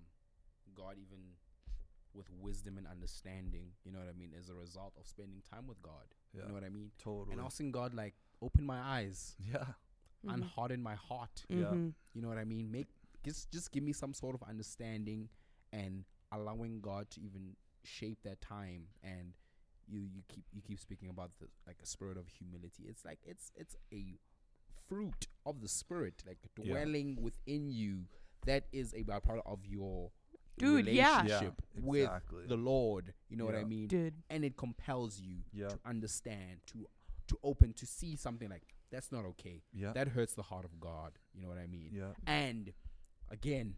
God, 0.75 0.95
even 0.97 1.19
with 2.13 2.27
wisdom 2.39 2.77
and 2.77 2.87
understanding, 2.87 3.67
you 3.85 3.91
know 3.91 3.99
what 3.99 4.09
I 4.09 4.17
mean, 4.17 4.31
as 4.37 4.49
a 4.49 4.53
result 4.55 4.93
of 4.99 5.07
spending 5.07 5.41
time 5.49 5.67
with 5.67 5.81
God. 5.81 6.07
yeah, 6.33 6.41
You 6.41 6.47
know 6.49 6.53
what 6.55 6.63
I 6.63 6.69
mean? 6.69 6.91
totally. 6.97 7.33
And 7.33 7.41
asking 7.45 7.71
God, 7.71 7.93
like, 7.93 8.15
open 8.41 8.65
my 8.65 8.79
eyes, 8.81 9.35
yeah, 9.39 9.65
Mhm. 10.25 10.41
unharden 10.55 10.81
my 10.81 10.95
heart. 10.95 11.45
Yeah. 11.47 11.65
Mhm. 11.71 11.93
You 12.13 12.21
know 12.21 12.27
what 12.27 12.37
I 12.37 12.43
mean? 12.45 12.69
Make 12.71 12.89
just 13.23 13.51
just 13.51 13.71
give 13.71 13.83
me 13.83 13.93
some 13.93 14.13
sort 14.13 14.35
of 14.35 14.43
understanding 14.47 15.29
and 15.71 16.03
allowing 16.31 16.81
God 16.81 17.09
to 17.11 17.21
even 17.21 17.55
shape 17.83 18.19
that 18.23 18.41
time 18.41 18.83
and 19.03 19.33
you 19.87 20.01
you 20.01 20.21
keep 20.29 20.45
you 20.53 20.61
keep 20.61 20.79
speaking 20.79 21.09
about 21.09 21.31
the 21.39 21.47
like 21.67 21.77
a 21.83 21.85
spirit 21.85 22.17
of 22.17 22.27
humility. 22.27 22.83
It's 22.87 23.03
like 23.05 23.19
it's 23.25 23.51
it's 23.55 23.75
a 23.91 24.17
fruit 24.87 25.27
of 25.45 25.61
the 25.61 25.67
spirit 25.67 26.23
like 26.27 26.37
Yeah. 26.57 26.65
dwelling 26.73 27.17
within 27.21 27.69
you 27.69 28.05
that 28.45 28.65
is 28.71 28.93
a 28.93 29.03
byproduct 29.03 29.45
of 29.45 29.65
your 29.65 30.11
Dude, 30.57 30.87
yeah. 30.87 31.21
relationship 31.21 31.61
Yeah, 31.73 31.81
with 31.83 32.01
exactly. 32.03 32.45
the 32.47 32.57
Lord. 32.57 33.13
You 33.29 33.37
know 33.37 33.45
what 33.45 33.55
I 33.55 33.63
mean? 33.63 33.87
Dude. 33.87 34.13
And 34.29 34.43
it 34.45 34.57
compels 34.57 35.19
you 35.19 35.37
Yeah. 35.53 35.69
to 35.69 35.79
understand, 35.85 36.61
to 36.67 36.85
to 37.27 37.39
open, 37.43 37.73
to 37.73 37.85
see 37.85 38.15
something 38.15 38.49
like 38.49 38.63
that's 38.91 39.11
not 39.11 39.23
okay. 39.25 39.63
yeah, 39.73 39.93
That 39.93 40.09
hurts 40.09 40.33
the 40.33 40.41
heart 40.43 40.65
of 40.65 40.79
God. 40.79 41.13
You 41.33 41.41
know 41.41 41.47
what 41.47 41.57
I 41.57 41.65
mean? 41.67 41.91
yeah, 41.93 42.11
and 42.27 42.73
again 43.31 43.75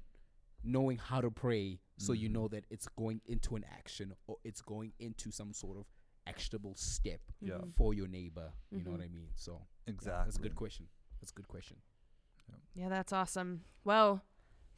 knowing 0.63 0.97
how 0.97 1.21
to 1.21 1.29
pray 1.31 1.79
so 1.97 2.11
you 2.13 2.29
Mhm. 2.29 2.33
know 2.33 2.47
that 2.47 2.65
it's 2.69 2.87
going 2.97 3.21
into 3.25 3.55
an 3.55 3.63
action 3.79 4.13
or 4.27 4.37
it's 4.43 4.61
going 4.61 4.93
into 4.99 5.29
some 5.31 5.53
sort 5.53 5.77
of 5.77 5.85
actionable 6.25 6.73
step 6.75 7.19
Yeah. 7.41 7.55
Mhm. 7.57 7.75
for 7.75 7.93
your 7.93 8.07
neighbor 8.07 8.53
you 8.71 8.81
know 8.83 8.91
what 8.91 9.01
Mhm. 9.01 9.05
i 9.05 9.07
mean 9.09 9.29
so 9.35 9.51
yeah, 9.85 9.93
exactly. 9.93 10.23
that's 10.25 10.37
a 10.37 10.41
good 10.41 10.55
question 10.55 10.87
that's 11.19 11.31
a 11.31 11.35
good 11.35 11.47
question 11.47 11.77
Yeah, 12.75 12.89
that's 12.89 13.13
awesome. 13.13 13.63
Well, 13.83 14.23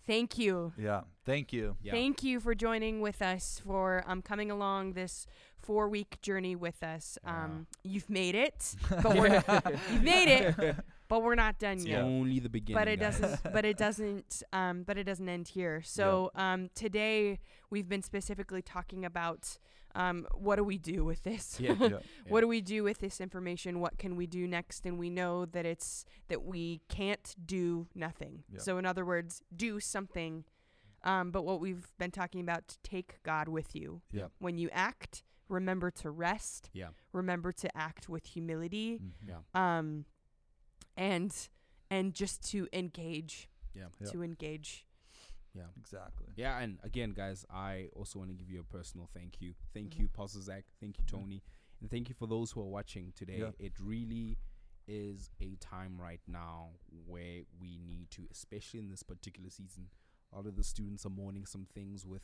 thank 0.05 0.37
you. 0.37 0.73
Yeah. 0.77 1.03
Thank 1.23 1.51
you. 1.53 1.77
Yeah. 1.81 1.93
Thank 1.93 2.23
you 2.23 2.39
for 2.41 2.53
joining 2.53 2.99
with 3.01 3.21
us 3.21 3.59
for 3.59 4.03
um, 4.05 4.21
coming 4.21 4.51
along 4.51 4.93
this 4.93 5.25
four 5.57 5.87
week 5.89 6.19
journey 6.21 6.55
with 6.55 6.83
us. 6.83 7.17
Um, 7.23 7.67
you've 7.83 8.09
made 8.09 8.35
it, 8.35 8.75
but 9.03 9.15
we're 9.17 9.41
you've 9.91 10.03
made 10.03 10.27
it, 10.27 10.75
but 11.07 11.21
we're 11.23 11.35
not 11.35 11.59
done 11.59 11.77
It's 11.77 11.85
yet. 11.85 12.01
only 12.03 12.39
the 12.39 12.49
beginning. 12.49 12.79
But 12.81 12.87
it 12.87 12.99
guys. 12.99 13.19
doesn't. 13.19 13.53
but 13.53 13.65
it 13.65 13.77
doesn't. 13.85 14.43
Um, 14.53 14.83
but 14.83 14.97
it 14.97 15.03
doesn't 15.03 15.27
end 15.29 15.47
here. 15.49 15.81
So 15.83 16.31
um, 16.35 16.69
today 16.75 17.39
we've 17.69 17.87
been 17.89 18.01
specifically 18.01 18.61
talking 18.61 19.05
about 19.05 19.57
um, 19.93 20.27
what 20.35 20.57
do 20.57 20.63
we 20.63 20.77
do 20.77 21.05
with 21.05 21.23
this? 21.23 21.57
Yeah. 21.59 21.75
Yeah. 21.79 21.97
what 22.27 22.41
do 22.41 22.47
we 22.47 22.59
do 22.59 22.83
with 22.83 22.99
this 22.99 23.21
information? 23.21 23.79
What 23.79 23.97
can 23.97 24.15
we 24.17 24.27
do 24.27 24.45
next? 24.47 24.85
And 24.85 24.99
we 24.99 25.09
know 25.09 25.45
that 25.45 25.65
it's 25.65 26.05
that 26.27 26.43
we 26.43 26.81
can't 26.89 27.33
do 27.45 27.87
nothing. 27.95 28.43
Yeah. 28.51 28.59
So 28.59 28.77
in 28.77 28.85
other 28.85 29.05
words, 29.05 29.41
do 29.55 29.79
something. 29.79 30.43
Um, 31.03 31.29
but 31.31 31.45
what 31.45 31.59
we've 31.61 31.87
been 31.99 32.11
talking 32.11 32.41
about, 32.41 32.67
to 32.67 32.77
take 32.83 33.21
God 33.23 33.47
with 33.47 33.75
you. 33.75 34.01
Yeah. 34.11 34.25
When 34.39 34.57
you 34.57 34.69
act, 34.73 35.23
remember 35.47 35.91
to 35.91 36.09
rest. 36.09 36.71
Yeah. 36.73 36.87
Remember 37.13 37.51
to 37.51 37.77
act 37.77 38.09
with 38.09 38.25
humility. 38.25 38.99
Mhm. 38.99 39.11
Yeah. 39.29 39.37
Um, 39.77 40.05
and 40.97 41.33
and 41.91 42.13
just 42.13 42.43
to 42.51 42.67
engage. 42.73 43.47
Yeah. 43.73 43.85
Yeah. 43.99 44.07
To 44.11 44.23
engage. 44.23 44.85
Yeah. 45.53 45.63
Exactly. 45.77 46.27
Yeah, 46.35 46.59
and 46.59 46.79
again, 46.83 47.11
guys, 47.11 47.45
I 47.49 47.89
also 47.95 48.19
want 48.19 48.29
to 48.31 48.35
give 48.35 48.49
you 48.49 48.59
a 48.59 48.63
personal 48.63 49.07
thank 49.13 49.39
you. 49.41 49.53
Thank 49.73 49.93
Mhm. 49.93 49.99
you, 49.99 50.07
Pastor 50.09 50.41
Zach. 50.41 50.65
Thank 50.79 50.97
you, 50.97 51.03
Mhm. 51.05 51.07
Tony. 51.07 51.43
And 51.79 51.89
thank 51.89 52.09
you 52.09 52.15
for 52.15 52.27
those 52.27 52.51
who 52.51 52.61
are 52.61 52.67
watching 52.69 53.11
today. 53.13 53.39
Yeah. 53.39 53.51
It 53.59 53.79
really 53.79 54.37
is 54.87 55.29
a 55.39 55.55
time 55.57 55.99
right 55.99 56.21
now 56.27 56.71
where 57.05 57.43
we 57.59 57.77
need 57.77 58.09
to, 58.11 58.27
especially 58.31 58.79
in 58.79 58.89
this 58.89 59.03
particular 59.03 59.49
season, 59.49 59.89
a 60.31 60.35
lot 60.37 60.45
of 60.47 60.55
the 60.55 60.63
students 60.63 61.05
are 61.05 61.09
mourning 61.09 61.45
some 61.45 61.65
things 61.65 62.05
with 62.05 62.23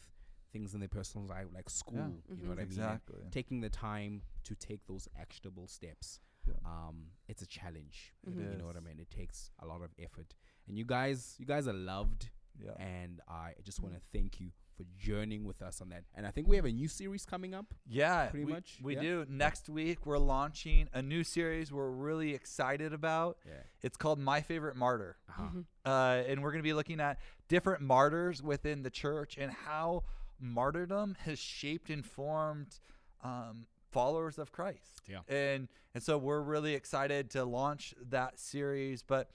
things 0.52 0.74
in 0.74 0.80
their 0.82 0.90
personal 0.90 1.26
life, 1.26 1.48
like 1.54 1.70
school. 1.70 2.22
You 2.30 2.36
Mhm. 2.36 2.42
know 2.44 2.50
what 2.50 2.60
I 2.60 2.66
mean? 2.66 2.80
And 2.80 2.92
Exactly. 2.92 3.30
Taking 3.32 3.62
the 3.62 3.70
time 3.70 4.24
to 4.44 4.56
take 4.56 4.86
those 4.88 5.08
actionable 5.16 5.68
steps. 5.68 6.20
Yeah. 6.48 6.54
Um, 6.66 7.08
it's 7.28 7.42
a 7.42 7.48
challenge. 7.48 8.14
It. 8.26 8.34
You 8.36 8.58
know 8.58 8.66
what 8.66 8.76
I 8.78 8.80
mean? 8.80 9.00
It 9.00 9.10
takes 9.12 9.52
a 9.62 9.66
lot 9.66 9.82
of 9.82 9.92
effort. 10.00 10.34
And 10.68 10.78
you 10.78 10.86
guys, 10.86 11.36
you 11.40 11.46
guys 11.46 11.68
are 11.68 11.74
loved 11.74 12.30
Yeah. 12.64 12.72
and 12.80 13.22
I 13.28 13.54
just 13.64 13.82
want 13.82 13.96
to 13.96 14.02
thank 14.12 14.40
you 14.40 14.52
for 14.76 14.84
journeying 14.98 15.44
with 15.46 15.62
us 15.62 15.82
on 15.82 15.90
that. 15.90 16.04
And 16.16 16.26
I 16.26 16.32
think 16.32 16.48
we 16.48 16.56
have 16.56 16.66
a 16.66 16.72
new 16.72 16.88
series 16.88 17.26
coming 17.26 17.54
up. 17.54 17.66
Yeah, 17.86 18.28
Pretty 18.28 18.46
we, 18.46 18.52
much, 18.54 18.80
We 18.82 18.96
yeah. 18.96 19.02
do. 19.02 19.26
Next 19.30 19.70
week, 19.70 20.06
we're 20.06 20.18
launching 20.18 20.90
a 20.94 21.02
new 21.02 21.24
series 21.24 21.72
we're 21.72 21.90
really 21.92 22.34
excited 22.34 22.92
about. 22.94 23.38
Yeah. 23.46 23.54
It's 23.82 23.98
called 23.98 24.20
My 24.20 24.42
Favorite 24.42 24.76
Martyr. 24.76 25.18
Uh-huh. 25.30 25.44
Mhm. 25.54 25.66
Uh, 25.86 26.24
and 26.28 26.42
we're 26.42 26.52
going 26.52 26.64
to 26.64 26.68
be 26.68 26.74
looking 26.74 27.00
at 27.00 27.20
different 27.48 27.82
martyrs 27.82 28.42
within 28.42 28.84
the 28.84 28.90
church 28.90 29.38
and 29.38 29.52
how 29.52 30.04
martyrdom 30.40 31.16
has 31.26 31.38
shaped 31.40 31.90
and 31.90 32.06
formed 32.06 32.80
um, 33.24 33.68
followers 33.92 34.38
of 34.38 34.52
Christ. 34.52 35.02
Yeah. 35.08 35.20
And 35.28 35.68
and 35.94 36.02
so 36.04 36.18
we're 36.18 36.42
really 36.42 36.74
excited 36.74 37.30
to 37.32 37.44
launch 37.44 37.94
that 38.10 38.40
series. 38.40 39.04
But 39.04 39.32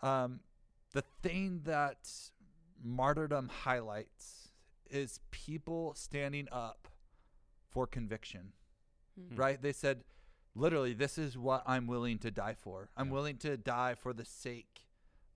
um, 0.00 0.40
the 0.92 1.02
thing 1.22 1.60
that 1.64 2.10
martyrdom 2.82 3.48
highlights 3.48 4.48
is 4.90 5.20
people 5.30 5.94
standing 5.94 6.48
up 6.50 6.88
for 7.70 7.86
conviction 7.86 8.52
Mhm. 9.20 9.38
right? 9.38 9.60
They 9.60 9.72
said, 9.72 10.04
literally, 10.54 10.94
this 10.94 11.18
is 11.18 11.36
what 11.36 11.62
I'm 11.66 11.86
willing 11.86 12.18
to 12.20 12.30
die 12.30 12.54
for. 12.54 12.88
I'm 12.96 13.08
Yeah. 13.08 13.12
willing 13.12 13.36
to 13.38 13.58
die 13.58 13.94
for 13.94 14.14
the 14.14 14.24
sake 14.24 14.86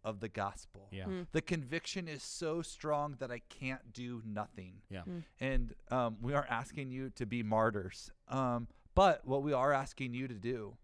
of 0.07 0.21
the 0.21 0.29
gospel. 0.29 0.89
Yeah. 0.93 1.05
Mm. 1.05 1.27
The 1.33 1.43
conviction 1.43 2.07
is 2.07 2.23
so 2.23 2.63
strong 2.63 3.17
that 3.19 3.31
I 3.33 3.41
can't 3.51 3.93
do 3.93 4.23
nothing. 4.25 4.75
Yeah. 4.89 5.03
Mm. 5.07 5.23
And 5.41 5.75
um, 5.91 6.17
we 6.23 6.33
aren't 6.33 6.51
asking 6.51 6.93
you 6.93 7.11
to 7.17 7.27
be 7.27 7.43
martyrs. 7.43 8.11
Um, 8.29 8.69
but 8.95 9.27
what 9.27 9.43
we 9.43 9.53
are 9.53 9.73
asking 9.73 10.15
you 10.15 10.29
to 10.29 10.35
do 10.35 10.77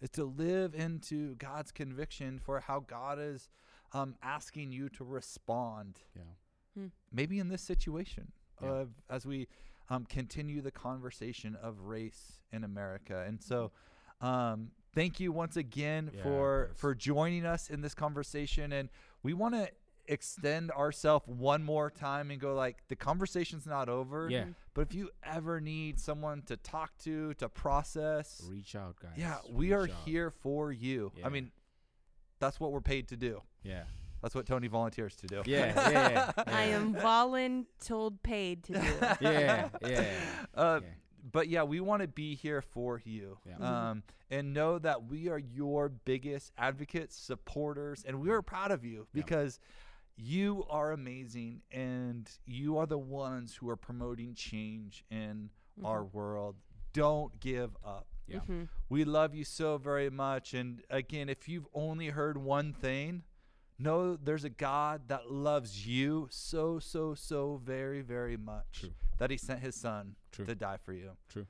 is 0.00 0.10
to 0.10 0.24
live 0.24 0.74
into 0.74 1.34
God's 1.34 1.72
conviction 1.72 2.38
for 2.38 2.60
how 2.60 2.80
God 2.80 3.18
is 3.20 3.48
um, 3.92 4.14
asking 4.22 4.70
you 4.70 4.88
to 4.90 5.04
respond 5.04 5.98
Yeah. 6.14 6.84
maybe 7.12 7.40
in 7.40 7.48
this 7.48 7.62
situation 7.62 8.30
Yeah. 8.62 8.68
of 8.70 8.90
as 9.10 9.26
we 9.26 9.48
um, 9.90 10.04
continue 10.04 10.60
the 10.60 10.70
conversation 10.70 11.56
of 11.56 11.80
race 11.80 12.40
in 12.52 12.62
America. 12.62 13.24
And 13.26 13.42
so, 13.42 13.72
um, 14.20 14.70
thank 14.94 15.20
you 15.20 15.32
once 15.32 15.56
again 15.56 16.10
Yeah, 16.14 16.22
for 16.22 16.70
for 16.74 16.94
joining 16.94 17.44
us 17.46 17.70
in 17.70 17.80
this 17.80 17.94
conversation. 17.94 18.72
And 18.72 18.88
we 19.22 19.32
want 19.34 19.54
to 19.54 19.68
extend 20.10 20.70
ourselves 20.70 21.26
one 21.28 21.62
more 21.62 21.90
time 21.90 22.30
and 22.30 22.40
go 22.40 22.54
like 22.54 22.78
the 22.88 22.96
conversation's 22.96 23.66
not 23.66 23.88
over. 23.88 24.28
Yeah. 24.30 24.44
But 24.74 24.82
if 24.88 24.94
you 24.94 25.10
ever 25.22 25.60
need 25.60 26.00
someone 26.00 26.42
to 26.42 26.56
talk 26.56 26.96
to 27.04 27.34
to 27.34 27.48
process, 27.48 28.42
Reach 28.48 28.74
out, 28.74 28.96
guys. 29.02 29.12
yeah, 29.16 29.36
we 29.50 29.72
Reach 29.74 29.90
are 29.90 29.92
out. 29.92 30.02
here 30.06 30.30
for 30.30 30.72
you. 30.72 31.12
Yeah. 31.16 31.26
I 31.26 31.28
mean, 31.28 31.50
that's 32.38 32.58
what 32.60 32.72
we're 32.72 32.80
paid 32.80 33.08
to 33.08 33.16
do. 33.16 33.42
Yeah. 33.62 33.82
That's 34.22 34.34
what 34.34 34.46
Tony 34.46 34.66
volunteers 34.66 35.14
to 35.16 35.26
do. 35.28 35.42
Yeah. 35.44 35.90
Yeah. 35.90 36.32
yeah. 36.38 36.44
I 36.46 36.62
am 36.64 36.94
voluntold 36.94 38.22
paid 38.22 38.64
to 38.64 38.72
do 38.72 38.78
it. 38.80 39.16
Yeah. 39.20 39.68
Yeah. 39.86 40.04
Uh, 40.54 40.80
yeah. 40.82 40.88
But 41.32 41.48
yeah, 41.48 41.62
we 41.62 41.80
want 41.80 42.02
to 42.02 42.08
be 42.08 42.34
here 42.34 42.62
for 42.62 43.00
you. 43.04 43.38
Yeah. 43.44 43.56
Mhm. 43.58 43.62
Um, 43.62 44.02
and 44.30 44.52
know 44.52 44.78
that 44.78 45.04
we 45.04 45.28
are 45.28 45.38
your 45.38 45.88
biggest 45.88 46.52
advocates, 46.58 47.16
supporters, 47.16 48.04
and 48.04 48.20
we 48.20 48.30
are 48.30 48.42
proud 48.42 48.70
of 48.70 48.84
you 48.84 49.00
Yeah. 49.12 49.22
because 49.22 49.58
you 50.16 50.64
are 50.68 50.92
amazing 50.92 51.62
and 51.70 52.28
you 52.44 52.76
are 52.76 52.86
the 52.86 52.98
ones 52.98 53.54
who 53.56 53.68
are 53.70 53.76
promoting 53.76 54.34
change 54.34 55.04
in 55.10 55.50
our 55.84 56.02
Mhm. 56.04 56.12
world. 56.12 56.56
Don't 56.92 57.38
give 57.40 57.76
up. 57.84 58.06
Yeah. 58.26 58.40
Mhm. 58.40 58.68
We 58.88 59.04
love 59.04 59.34
you 59.34 59.44
so 59.44 59.78
very 59.78 60.10
much. 60.10 60.52
And 60.54 60.84
again, 60.90 61.28
if 61.28 61.48
you've 61.48 61.68
only 61.72 62.08
heard 62.08 62.36
one 62.36 62.72
thing, 62.72 63.22
know 63.78 64.16
there's 64.16 64.44
a 64.44 64.50
God 64.50 65.02
that 65.08 65.30
loves 65.30 65.86
you 65.86 66.28
so, 66.30 66.78
so, 66.78 67.14
so 67.14 67.60
very, 67.64 68.00
very 68.02 68.36
much 68.36 68.64
True. 68.72 68.90
that 69.18 69.30
he 69.30 69.36
sent 69.36 69.60
his 69.60 69.74
son 69.74 70.16
True. 70.32 70.44
to 70.46 70.54
die 70.54 70.78
for 70.84 70.92
you. 70.92 71.12
True. 71.28 71.46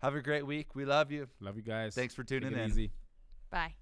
Have 0.00 0.14
a 0.14 0.20
great 0.22 0.46
week. 0.46 0.74
We 0.74 0.84
love 0.84 1.10
you. 1.12 1.28
Love 1.40 1.56
you 1.56 1.62
guys. 1.62 1.94
Thanks 1.94 2.14
for 2.14 2.24
Take 2.24 2.42
tuning 2.42 2.58
it 2.58 2.62
in. 2.62 2.70
easy. 2.70 2.90
Bye. 3.50 3.74